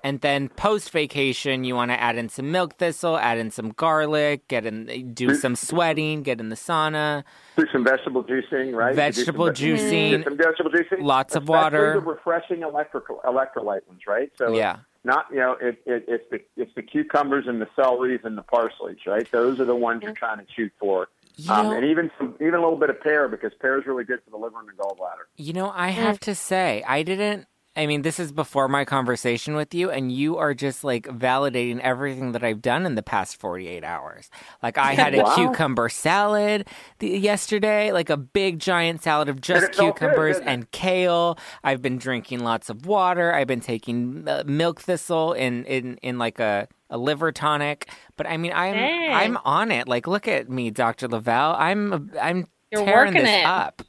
and 0.08 0.22
then 0.22 0.48
post 0.48 0.92
vacation, 0.92 1.66
you 1.66 1.76
want 1.76 1.92
to 1.92 2.00
add 2.00 2.16
in 2.18 2.30
some 2.30 2.50
milk 2.50 2.76
thistle, 2.78 3.18
add 3.18 3.38
in 3.38 3.52
some 3.52 3.72
garlic, 3.72 4.48
get 4.48 4.66
in, 4.66 5.14
do 5.14 5.34
some 5.34 5.54
sweating, 5.54 6.24
get 6.24 6.40
in 6.40 6.48
the 6.48 6.56
sauna, 6.56 7.26
Do 7.58 7.66
some 7.74 7.84
vegetable 7.84 8.24
juicing, 8.24 8.74
right? 8.74 8.92
Do 8.92 8.96
vegetable 8.96 9.48
some, 9.48 9.56
juicing. 9.56 10.18
do 10.18 10.24
some 10.24 10.38
vegetable 10.38 10.72
juicing. 10.72 11.02
Lots 11.02 11.36
of 11.36 11.50
water. 11.50 11.92
The 11.94 12.00
refreshing 12.00 12.62
electrical 12.62 13.20
electrolyte 13.26 13.86
ones, 13.90 14.02
right? 14.08 14.32
So 14.38 14.56
Yeah. 14.56 14.78
not 15.04 15.26
you 15.30 15.40
know 15.40 15.58
it, 15.60 15.82
it, 15.86 16.06
it's 16.08 16.24
the 16.32 16.40
it's 16.56 16.74
the 16.76 16.84
cucumbers 16.84 17.44
and 17.46 17.60
the 17.62 17.68
celeries 17.78 18.24
and 18.24 18.38
the 18.38 18.44
parsleys, 18.44 19.06
right? 19.06 19.30
Those 19.34 19.60
are 19.60 19.66
the 19.66 19.76
ones 19.76 20.04
you're 20.04 20.14
trying 20.14 20.38
to 20.38 20.46
shoot 20.56 20.72
for. 20.80 21.10
You 21.36 21.52
Um, 21.52 21.72
and 21.74 21.84
even 21.84 22.10
some, 22.18 22.36
even 22.40 22.56
a 22.56 22.64
little 22.64 22.80
bit 22.80 22.90
of 22.90 23.02
pear 23.02 23.28
because 23.28 23.52
pear 23.60 23.78
is 23.78 23.86
really 23.86 24.06
good 24.06 24.22
for 24.24 24.32
the 24.32 24.38
liver 24.38 24.60
and 24.60 24.70
the 24.70 24.74
gallbladder. 24.82 25.26
You 25.36 25.52
know, 25.52 25.70
I 25.76 25.90
have 25.90 26.18
to 26.22 26.34
say, 26.34 26.82
I 26.88 27.04
didn't. 27.04 27.46
I 27.78 27.86
mean, 27.88 28.02
this 28.02 28.20
is 28.20 28.32
before 28.32 28.68
my 28.68 28.86
conversation 28.86 29.56
with 29.56 29.74
you, 29.74 29.92
and 29.92 30.12
you 30.12 30.38
are 30.38 30.54
just 30.56 30.84
like 30.84 31.06
validating 31.08 31.80
everything 31.82 32.34
that 32.34 32.44
I've 32.44 32.62
done 32.62 32.86
in 32.86 32.96
the 32.96 33.04
past 33.04 33.38
48 33.40 33.84
hours. 33.84 34.30
Like, 34.64 34.78
I 34.78 34.94
had 34.96 35.14
a 35.16 35.22
Wow. 35.24 35.36
cucumber 35.36 35.90
salad 35.90 36.68
the, 37.00 37.10
yesterday, 37.10 37.92
like 37.92 38.10
a 38.10 38.18
big 38.18 38.60
giant 38.60 39.04
salad 39.04 39.30
of 39.30 39.42
just 39.42 39.76
felt 39.76 40.00
good, 40.00 40.00
cucumbers 40.00 40.40
and 40.40 40.70
kale. 40.72 41.38
I've 41.64 41.82
been 41.82 41.98
drinking 42.00 42.40
lots 42.40 42.70
of 42.70 42.86
water. 42.86 43.34
I've 43.34 43.48
been 43.48 43.62
taking 43.62 44.28
uh, 44.28 44.44
milk 44.46 44.82
thistle 44.82 45.34
in, 45.34 45.64
in, 45.66 45.98
in 45.98 46.18
like 46.18 46.40
a, 46.40 46.68
a 46.90 46.98
liver 46.98 47.32
tonic. 47.32 47.90
But 48.18 48.28
I 48.28 48.38
mean, 48.38 48.54
I'm 48.54 48.74
Dang. 48.76 49.14
I'm 49.14 49.38
on 49.46 49.72
it. 49.72 49.88
Like, 49.88 50.08
look 50.08 50.28
at 50.28 50.50
me, 50.50 50.72
Dr. 50.72 51.08
LaValle. 51.08 51.56
I'm 51.58 52.12
I'm 52.20 52.48
You're 52.72 52.86
tearing 52.86 53.14
working 53.14 53.24
this 53.24 53.36
it. 53.42 53.46
up. 53.46 53.82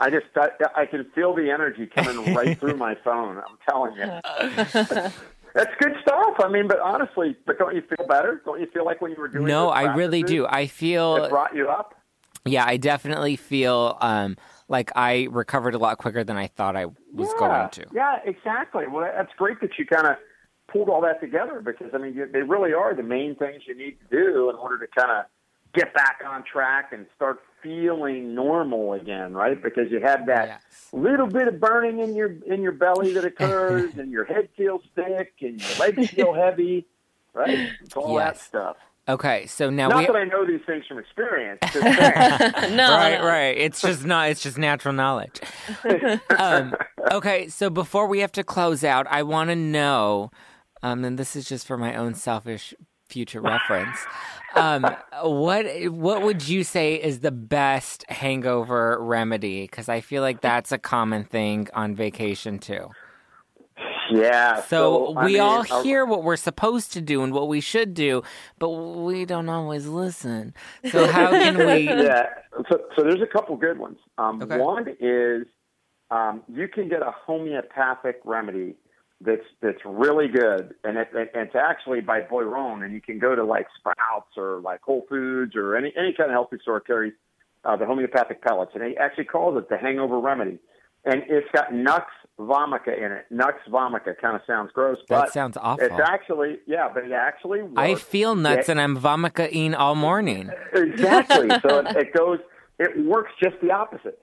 I 0.00 0.08
just 0.08 0.26
I, 0.34 0.48
I 0.74 0.86
can 0.86 1.04
feel 1.14 1.34
the 1.34 1.50
energy 1.50 1.86
coming 1.86 2.34
right 2.34 2.58
through 2.58 2.76
my 2.76 2.96
phone. 3.04 3.36
I'm 3.36 3.58
telling 3.68 3.94
you, 3.94 4.06
that's 5.54 5.74
good 5.78 5.92
stuff. 6.02 6.36
I 6.38 6.48
mean, 6.50 6.66
but 6.66 6.80
honestly, 6.80 7.36
but 7.46 7.58
don't 7.58 7.76
you 7.76 7.82
feel 7.82 8.06
better? 8.06 8.40
Don't 8.44 8.60
you 8.60 8.66
feel 8.72 8.86
like 8.86 9.02
when 9.02 9.10
you 9.10 9.18
were 9.18 9.28
doing? 9.28 9.44
No, 9.44 9.68
I 9.68 9.94
really 9.94 10.22
do. 10.22 10.46
I 10.46 10.66
feel 10.66 11.16
It 11.24 11.30
brought 11.30 11.54
you 11.54 11.68
up. 11.68 11.94
Yeah, 12.46 12.64
I 12.66 12.78
definitely 12.78 13.36
feel 13.36 13.98
um, 14.00 14.38
like 14.68 14.90
I 14.96 15.28
recovered 15.30 15.74
a 15.74 15.78
lot 15.78 15.98
quicker 15.98 16.24
than 16.24 16.38
I 16.38 16.46
thought 16.46 16.74
I 16.74 16.86
was 16.86 17.28
yeah, 17.34 17.38
going 17.38 17.70
to. 17.70 17.86
Yeah, 17.92 18.18
exactly. 18.24 18.86
Well, 18.88 19.10
that's 19.14 19.32
great 19.36 19.60
that 19.60 19.78
you 19.78 19.84
kind 19.84 20.06
of 20.06 20.16
pulled 20.72 20.88
all 20.88 21.02
that 21.02 21.20
together 21.20 21.60
because 21.60 21.90
I 21.92 21.98
mean, 21.98 22.14
you, 22.14 22.26
they 22.32 22.40
really 22.40 22.72
are 22.72 22.94
the 22.94 23.02
main 23.02 23.34
things 23.34 23.64
you 23.66 23.76
need 23.76 23.98
to 24.00 24.16
do 24.16 24.48
in 24.48 24.56
order 24.56 24.78
to 24.78 24.86
kind 24.98 25.10
of 25.10 25.26
get 25.74 25.92
back 25.92 26.20
on 26.26 26.42
track 26.50 26.92
and 26.92 27.04
start 27.14 27.40
feeling 27.62 28.34
normal 28.34 28.92
again, 28.94 29.32
right? 29.34 29.60
Because 29.62 29.90
you 29.90 30.00
have 30.00 30.26
that 30.26 30.46
Yes. 30.48 30.88
little 30.92 31.26
bit 31.26 31.48
of 31.48 31.60
burning 31.60 32.00
in 32.00 32.14
your 32.14 32.32
in 32.46 32.62
your 32.62 32.72
belly 32.72 33.12
that 33.12 33.24
occurs, 33.32 33.92
and 33.96 34.10
your 34.10 34.24
head 34.24 34.48
feels 34.56 34.82
thick, 34.94 35.34
and 35.40 35.60
your 35.60 35.74
legs 35.76 35.98
feel 36.14 36.32
heavy, 36.34 36.86
right? 37.34 37.72
It's 37.82 37.96
all 37.96 38.16
that 38.16 38.38
stuff. 38.38 38.76
Okay, 39.08 39.46
so 39.46 39.70
now 39.70 39.88
Not 39.88 39.98
we 39.98 40.06
that 40.06 40.14
I 40.16 40.24
know 40.24 40.46
these 40.46 40.60
things 40.66 40.84
from 40.86 40.98
experience. 40.98 41.60
Just 41.72 41.84
no, 42.70 42.92
right, 42.94 43.18
no. 43.18 43.26
right. 43.26 43.56
It's 43.58 43.80
just 43.80 44.04
not. 44.04 44.28
It's 44.30 44.42
just 44.42 44.56
natural 44.58 44.94
knowledge. 44.94 45.40
um, 46.38 46.74
okay, 47.10 47.48
so 47.48 47.70
before 47.70 48.06
we 48.06 48.20
have 48.20 48.30
to 48.32 48.44
close 48.44 48.84
out, 48.84 49.06
I 49.08 49.22
want 49.24 49.50
to 49.50 49.56
know, 49.56 50.30
um, 50.82 51.04
and 51.04 51.18
this 51.18 51.34
is 51.34 51.48
just 51.48 51.66
for 51.66 51.76
my 51.76 51.96
own 51.96 52.14
selfish 52.14 52.72
future 53.10 53.40
reference. 53.40 53.98
Um, 54.54 54.84
what 55.22 55.66
what 55.92 56.22
would 56.22 56.48
you 56.48 56.64
say 56.64 56.94
is 56.94 57.20
the 57.20 57.30
best 57.30 58.04
hangover 58.08 58.98
remedy? 59.00 59.62
Because 59.62 59.88
I 59.88 60.00
feel 60.00 60.22
like 60.22 60.40
that's 60.40 60.72
a 60.72 60.78
common 60.78 61.24
thing 61.24 61.68
on 61.74 61.94
vacation 61.94 62.58
too. 62.58 62.88
yeah. 64.12 64.60
So, 64.62 65.14
I 65.14 65.24
we 65.24 65.32
mean, 65.34 65.40
all 65.40 65.64
uh, 65.70 65.82
hear 65.82 66.04
what 66.04 66.24
we're 66.24 66.36
supposed 66.36 66.92
to 66.94 67.00
do 67.00 67.22
and 67.22 67.32
what 67.32 67.48
we 67.48 67.60
should 67.60 67.94
do, 67.94 68.22
but 68.58 68.70
we 68.70 69.24
don't 69.24 69.48
always 69.48 69.86
listen. 69.86 70.52
So 70.90 71.06
how 71.06 71.30
can 71.42 71.58
we? 71.58 71.86
yeah. 71.88 72.26
So, 72.70 72.80
so 72.96 73.02
there's 73.04 73.22
a 73.22 73.26
couple 73.26 73.56
good 73.56 73.78
ones. 73.78 73.98
Um, 74.18 74.42
Okay. 74.42 74.58
One 74.58 74.88
is 75.00 75.46
um, 76.10 76.42
you 76.48 76.66
can 76.66 76.88
get 76.88 77.02
a 77.02 77.12
homeopathic 77.24 78.20
remedy 78.24 78.74
that's 79.20 79.42
that's 79.60 79.78
really 79.84 80.28
good, 80.28 80.74
and 80.84 80.96
it, 80.96 81.08
it, 81.14 81.30
it's 81.34 81.54
actually 81.54 82.00
by 82.00 82.20
Boiron, 82.22 82.84
and 82.84 82.92
you 82.94 83.00
can 83.00 83.18
go 83.18 83.34
to 83.34 83.44
like 83.44 83.66
Sprouts 83.78 84.36
or 84.36 84.60
like 84.60 84.80
Whole 84.82 85.04
Foods 85.08 85.54
or 85.56 85.76
any 85.76 85.92
any 85.96 86.12
kind 86.16 86.30
of 86.30 86.34
healthy 86.34 86.56
store 86.62 86.80
carries 86.80 87.12
uh, 87.64 87.76
the 87.76 87.84
homeopathic 87.86 88.42
pellets, 88.42 88.72
and 88.74 88.82
he 88.84 88.96
actually 88.96 89.24
calls 89.24 89.58
it 89.58 89.68
the 89.68 89.76
hangover 89.76 90.18
remedy, 90.18 90.58
and 91.04 91.22
it's 91.28 91.46
got 91.52 91.74
Nux 91.74 92.02
vomica 92.38 92.96
in 92.96 93.12
it. 93.12 93.26
Nux 93.30 93.52
vomica 93.68 94.16
kind 94.18 94.34
of 94.36 94.40
sounds 94.46 94.70
gross, 94.72 94.96
That 95.10 95.24
but 95.26 95.32
sounds 95.34 95.58
awful. 95.60 95.84
it's 95.84 96.00
actually 96.02 96.58
yeah, 96.66 96.88
but 96.92 97.04
it 97.04 97.12
actually 97.12 97.60
works. 97.62 97.74
I 97.76 97.96
feel 97.96 98.34
nuts 98.34 98.68
It- 98.68 98.72
and 98.72 98.80
I'm 98.80 98.96
vomicaing 98.96 99.74
all 99.78 99.94
morning. 99.94 100.50
exactly. 100.72 101.50
so 101.60 101.80
it, 101.80 101.96
it 101.96 102.14
goes, 102.14 102.38
it 102.78 103.04
works 103.04 103.32
just 103.42 103.56
the 103.60 103.70
opposite. 103.70 104.18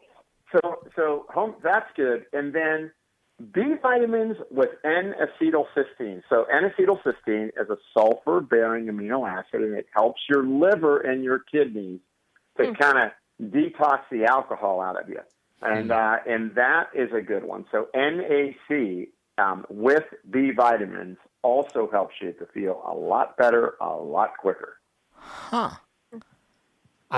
So, 0.51 0.79
so 0.95 1.25
home, 1.29 1.55
that's 1.62 1.89
good. 1.95 2.25
And 2.33 2.53
then 2.55 2.89
B 3.54 3.76
vitamins 3.82 4.38
with 4.50 4.69
N-acetylcysteine. 4.84 6.23
So 6.28 6.45
N-acetylcysteine 6.45 7.50
is 7.50 7.69
a 7.69 7.78
sulfur-bearing 7.93 8.86
amino 8.86 9.30
acid, 9.30 9.62
and 9.62 9.76
it 9.76 9.88
helps 9.93 10.21
your 10.28 10.43
liver 10.43 11.00
and 11.00 11.23
your 11.23 11.39
kidneys 11.39 12.00
to 12.58 12.73
kind 12.73 12.97
of 12.97 13.52
detox 13.52 14.00
the 14.12 14.26
alcohol 14.26 14.82
out 14.82 15.00
of 15.00 15.08
you. 15.08 15.19
And 15.62 15.91
uh, 15.91 16.17
and 16.28 16.54
that 16.56 16.89
is 16.93 17.12
a 17.13 17.21
good 17.21 17.43
one. 17.43 17.65
So 17.71 17.88
NAC 17.95 19.10
um, 19.38 19.65
with 19.69 20.04
B 20.30 20.52
vitamins 20.56 21.17
also 21.41 21.89
helps 21.91 22.15
you 22.21 22.34
to 22.34 22.45
feel 22.47 22.84
a 22.86 22.93
lot 22.93 23.38
better, 23.38 23.76
a 23.82 23.89
lot 23.89 24.38
quicker. 24.38 24.78
Huh. 25.13 25.71
What 26.12 26.21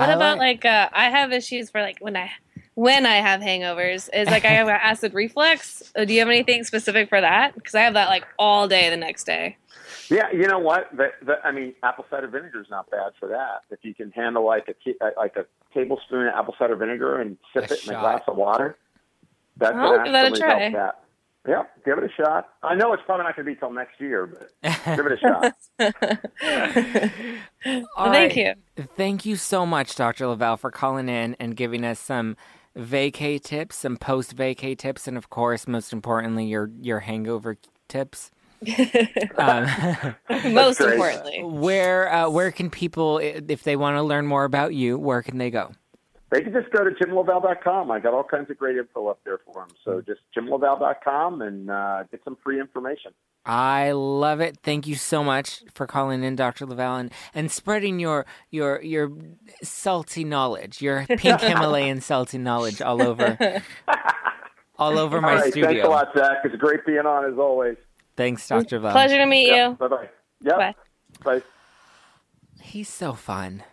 I 0.08 0.12
about 0.12 0.38
like 0.38 0.64
uh, 0.64 0.88
I 0.92 1.10
have 1.10 1.32
issues 1.32 1.70
for 1.70 1.80
like 1.82 1.98
when 2.00 2.16
I 2.16 2.30
when 2.74 3.06
I 3.06 3.16
have 3.16 3.40
hangovers 3.40 4.08
is 4.12 4.28
like 4.28 4.44
I 4.44 4.50
have 4.50 4.68
acid 4.68 5.14
reflux. 5.14 5.92
Uh, 5.96 6.04
Do 6.04 6.12
you 6.12 6.20
have 6.20 6.28
anything 6.28 6.64
specific 6.64 7.08
for 7.08 7.20
that? 7.20 7.54
Because 7.54 7.74
I 7.74 7.82
have 7.82 7.94
that 7.94 8.08
like 8.08 8.24
all 8.38 8.68
day 8.68 8.90
the 8.90 8.96
next 8.96 9.24
day. 9.24 9.56
Yeah, 10.08 10.30
you 10.32 10.46
know 10.46 10.58
what? 10.58 10.88
The, 10.96 11.12
the, 11.24 11.34
I 11.44 11.52
mean, 11.52 11.74
apple 11.82 12.04
cider 12.10 12.26
vinegar 12.26 12.60
is 12.60 12.68
not 12.70 12.90
bad 12.90 13.12
for 13.18 13.28
that. 13.28 13.62
If 13.70 13.80
you 13.82 13.94
can 13.94 14.10
handle 14.10 14.44
like 14.44 14.68
a 14.68 15.04
uh, 15.04 15.10
like 15.16 15.36
a 15.36 15.46
tablespoon 15.72 16.26
of 16.26 16.34
apple 16.34 16.54
cider 16.58 16.76
vinegar 16.76 17.20
and 17.20 17.36
sip 17.52 17.70
A 17.70 17.74
it 17.74 17.84
in 17.86 17.94
a 17.94 18.00
glass 18.00 18.22
of 18.26 18.36
water, 18.36 18.76
that 19.58 19.74
I'll 19.74 19.96
can 19.96 20.04
give 20.04 20.12
that 20.12 20.24
a 20.24 20.28
actually 20.28 20.40
try. 20.40 20.58
help 20.60 20.72
that. 20.72 21.02
Yeah, 21.48 21.62
give 21.86 21.96
it 21.96 22.04
a 22.04 22.12
shot. 22.22 22.50
I 22.62 22.74
know 22.74 22.92
it's 22.92 23.02
probably 23.06 23.24
not 23.24 23.34
going 23.34 23.46
to 23.46 23.54
be 23.54 23.58
till 23.58 23.72
next 23.72 23.98
year, 23.98 24.26
but 24.26 24.50
give 24.96 25.06
it 25.06 25.12
a 25.12 25.18
shot. 25.18 25.54
Well, 27.62 28.10
thank 28.10 28.36
right. 28.36 28.56
you. 28.76 28.84
Thank 28.96 29.26
you 29.26 29.36
so 29.36 29.66
much, 29.66 29.94
Dr. 29.94 30.26
LaValle, 30.28 30.56
for 30.56 30.70
calling 30.70 31.10
in 31.10 31.36
and 31.38 31.54
giving 31.54 31.84
us 31.84 32.00
some 32.00 32.38
vacay 32.76 33.42
tips, 33.42 33.76
some 33.76 33.96
post 33.96 34.36
vacay 34.36 34.76
tips, 34.76 35.08
and 35.08 35.16
of 35.16 35.30
course, 35.30 35.66
most 35.66 35.92
importantly, 35.92 36.46
your 36.46 36.70
your 36.80 37.00
hangover 37.00 37.56
tips. 37.88 38.30
um, 39.38 39.66
Most 40.52 40.80
importantly, 40.80 41.42
where 41.42 42.12
uh, 42.12 42.28
where 42.28 42.50
can 42.52 42.70
people, 42.70 43.18
if 43.18 43.62
they 43.62 43.76
want 43.76 43.96
to 43.96 44.02
learn 44.02 44.26
more 44.26 44.44
about 44.44 44.74
you, 44.74 44.98
where 44.98 45.22
can 45.22 45.38
they 45.38 45.50
go? 45.50 45.72
They 46.30 46.42
can 46.42 46.52
just 46.52 46.70
go 46.70 46.84
to 46.84 46.90
jimlavalle.com. 46.90 47.90
I 47.90 47.98
got 47.98 48.14
all 48.14 48.22
kinds 48.22 48.50
of 48.50 48.58
great 48.58 48.76
info 48.76 49.08
up 49.08 49.18
there 49.24 49.38
for 49.44 49.54
them. 49.54 49.68
So 49.84 50.00
just 50.00 50.20
jimlavalle.com 50.36 51.42
and 51.42 51.70
uh, 51.70 52.04
get 52.10 52.20
some 52.24 52.36
free 52.42 52.60
information. 52.60 53.12
I 53.44 53.92
love 53.92 54.40
it. 54.40 54.58
Thank 54.62 54.86
you 54.86 54.94
so 54.94 55.24
much 55.24 55.64
for 55.74 55.86
calling 55.86 56.22
in, 56.22 56.36
Dr. 56.36 56.66
LaValle, 56.66 57.00
and, 57.00 57.12
and 57.34 57.50
spreading 57.50 57.98
your 57.98 58.26
your 58.50 58.80
your 58.82 59.10
salty 59.62 60.24
knowledge, 60.24 60.80
your 60.82 61.06
pink 61.06 61.40
Himalayan 61.40 62.00
salty 62.00 62.38
knowledge 62.38 62.82
all 62.82 63.02
over 63.02 63.38
all 64.78 64.98
over 64.98 65.20
my 65.20 65.32
all 65.32 65.40
right, 65.40 65.50
studio. 65.52 65.68
thanks 65.70 65.86
a 65.86 65.90
lot, 65.90 66.08
Zack. 66.16 66.38
It's 66.44 66.56
great 66.56 66.84
being 66.86 67.06
on 67.06 67.32
as 67.32 67.38
always. 67.38 67.76
Thanks, 68.16 68.46
Dr. 68.46 68.76
LaValle. 68.76 68.92
pleasure 68.92 69.16
to 69.16 69.26
meet 69.26 69.48
you. 69.48 69.70
Bye 69.80 69.88
bye. 69.88 70.08
Yep. 70.42 70.56
Bye. 70.56 70.74
Bye. 71.24 71.42
He's 72.60 72.88
so 72.90 73.14
fun. 73.14 73.64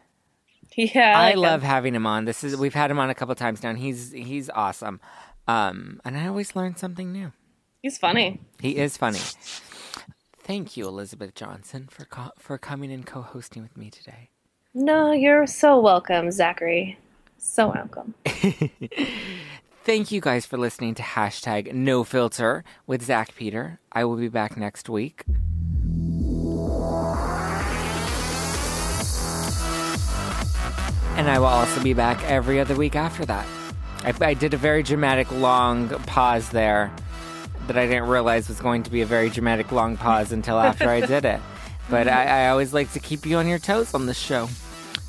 Yeah, 0.78 1.18
I, 1.18 1.24
like 1.26 1.34
him. 1.34 1.40
love 1.42 1.64
having 1.64 1.96
him 1.96 2.06
on. 2.06 2.26
This 2.26 2.44
is 2.44 2.56
we've 2.56 2.74
had 2.74 2.92
him 2.92 3.00
on 3.00 3.10
a 3.10 3.16
couple 3.16 3.34
times 3.34 3.64
now. 3.64 3.70
And 3.72 3.80
he's 3.80 4.12
he's 4.12 4.48
awesome, 4.52 5.02
um, 5.48 6.00
and 6.06 6.16
I 6.16 6.28
always 6.28 6.56
learn 6.56 6.76
something 6.76 7.12
new. 7.12 7.32
He's 7.82 7.98
funny. 7.98 8.40
He 8.62 8.78
is 8.78 8.96
funny. 8.96 9.20
Thank 10.44 10.78
you, 10.78 10.88
Elizabeth 10.88 11.34
Johnson, 11.34 11.88
for 11.90 12.06
co- 12.06 12.32
for 12.38 12.58
coming 12.60 12.92
and 12.92 13.06
co-hosting 13.06 13.64
with 13.64 13.76
me 13.76 13.90
today. 13.90 14.30
No, 14.74 15.12
you're 15.12 15.48
so 15.48 15.80
welcome, 15.80 16.30
Zachary. 16.32 17.00
So 17.40 17.70
welcome. 17.74 18.14
Thank 19.84 20.12
you 20.12 20.22
guys 20.22 20.46
for 20.46 20.58
listening 20.58 20.96
to 20.96 21.02
hashtag 21.02 21.74
No 21.74 22.04
Filter 22.04 22.64
with 22.86 23.02
Zack 23.04 23.36
Peter. 23.36 23.80
I 23.92 24.04
will 24.06 24.18
be 24.18 24.28
back 24.28 24.58
next 24.58 24.90
week. 24.90 25.24
And 31.28 31.36
I 31.36 31.40
will 31.40 31.48
also 31.48 31.84
be 31.84 31.92
back 31.92 32.24
every 32.24 32.58
other 32.58 32.74
week 32.74 32.96
after 32.96 33.26
that. 33.26 33.46
I, 34.06 34.14
I 34.22 34.34
did 34.34 34.54
a 34.54 34.58
very 34.58 34.82
dramatic 34.82 35.30
long 35.30 35.90
pause 35.90 36.52
there 36.52 36.90
that 37.68 37.78
I 37.78 37.86
didn't 37.86 38.08
realize 38.08 38.48
was 38.48 38.62
going 38.62 38.84
to 38.84 38.90
be 38.90 39.02
a 39.02 39.06
very 39.06 39.30
dramatic 39.30 39.74
long 39.74 39.98
pause 39.98 40.32
until 40.32 40.58
after 40.58 40.90
I 40.90 41.02
did 41.02 41.26
it. 41.26 41.42
But 41.90 42.08
I, 42.08 42.12
mm-hmm. 42.12 42.34
I 42.34 42.50
always 42.50 42.74
like 42.74 42.94
to 42.94 43.00
keep 43.02 43.26
you 43.26 43.38
on 43.38 43.48
your 43.48 43.60
toes 43.60 43.94
on 43.94 44.06
this 44.06 44.18
show. 44.18 44.46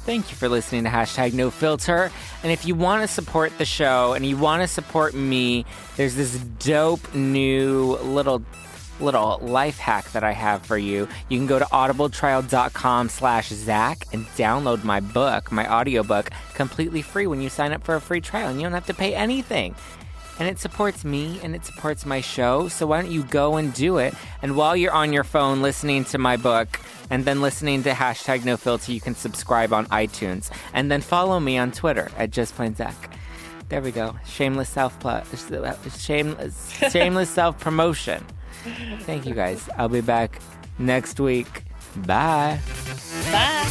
Thank 0.06 0.30
you 0.30 0.36
for 0.36 0.48
listening 0.48 0.84
to 0.84 0.90
hashtag 0.90 1.34
no 1.34 1.50
filter. 1.50 2.10
And 2.42 2.50
if 2.50 2.64
you 2.64 2.74
want 2.74 3.02
to 3.02 3.08
support 3.08 3.56
the 3.58 3.64
show 3.64 4.12
and 4.12 4.26
you 4.26 4.36
want 4.36 4.62
to 4.62 4.68
support 4.68 5.14
me, 5.14 5.66
there's 5.96 6.16
this 6.16 6.36
dope 6.58 7.14
new 7.14 7.96
little 8.02 8.42
little 9.00 9.38
life 9.42 9.78
hack 9.78 10.10
that 10.12 10.24
I 10.24 10.32
have 10.32 10.64
for 10.64 10.78
you. 10.78 11.08
You 11.28 11.38
can 11.38 11.46
go 11.46 11.58
to 11.58 11.64
audibletrial.com 11.66 13.08
slash 13.08 13.48
Zack 13.48 14.04
and 14.12 14.26
download 14.28 14.84
my 14.84 15.00
book, 15.00 15.52
my 15.52 15.70
audiobook, 15.72 16.30
completely 16.54 17.02
free 17.02 17.26
when 17.26 17.40
you 17.40 17.48
sign 17.48 17.72
up 17.72 17.84
for 17.84 17.94
a 17.94 18.00
free 18.00 18.20
trial 18.20 18.48
and 18.48 18.58
you 18.58 18.64
don't 18.64 18.72
have 18.72 18.86
to 18.86 18.94
pay 18.94 19.14
anything. 19.14 19.74
And 20.38 20.48
it 20.48 20.60
supports 20.60 21.04
me 21.04 21.40
and 21.42 21.54
it 21.54 21.64
supports 21.64 22.06
my 22.06 22.20
show. 22.20 22.68
So 22.68 22.86
why 22.86 23.02
don't 23.02 23.10
you 23.10 23.24
go 23.24 23.56
and 23.56 23.74
do 23.74 23.98
it? 23.98 24.14
And 24.40 24.56
while 24.56 24.76
you're 24.76 24.92
on 24.92 25.12
your 25.12 25.24
phone 25.24 25.62
listening 25.62 26.04
to 26.06 26.18
my 26.18 26.36
book 26.36 26.78
and 27.10 27.24
then 27.24 27.40
listening 27.40 27.82
to 27.82 27.90
hashtag 27.90 28.44
no 28.44 28.56
filter, 28.56 28.92
you 28.92 29.00
can 29.00 29.16
subscribe 29.16 29.72
on 29.72 29.86
iTunes 29.86 30.50
and 30.72 30.90
then 30.90 31.00
follow 31.00 31.40
me 31.40 31.58
on 31.58 31.72
Twitter 31.72 32.10
at 32.16 32.30
just 32.30 32.54
plain 32.54 32.76
Zack. 32.76 33.16
There 33.68 33.82
we 33.82 33.90
go. 33.90 34.16
Shameless 34.26 34.68
self 34.68 34.96
shameless 35.98 36.70
shameless 36.90 37.28
self 37.28 37.58
promotion. 37.58 38.24
Thank 39.04 39.26
you 39.26 39.34
guys. 39.34 39.68
I'll 39.76 39.88
be 39.88 40.00
back 40.00 40.40
next 40.78 41.20
week. 41.20 41.64
Bye. 41.96 42.60
Bye. 43.32 43.64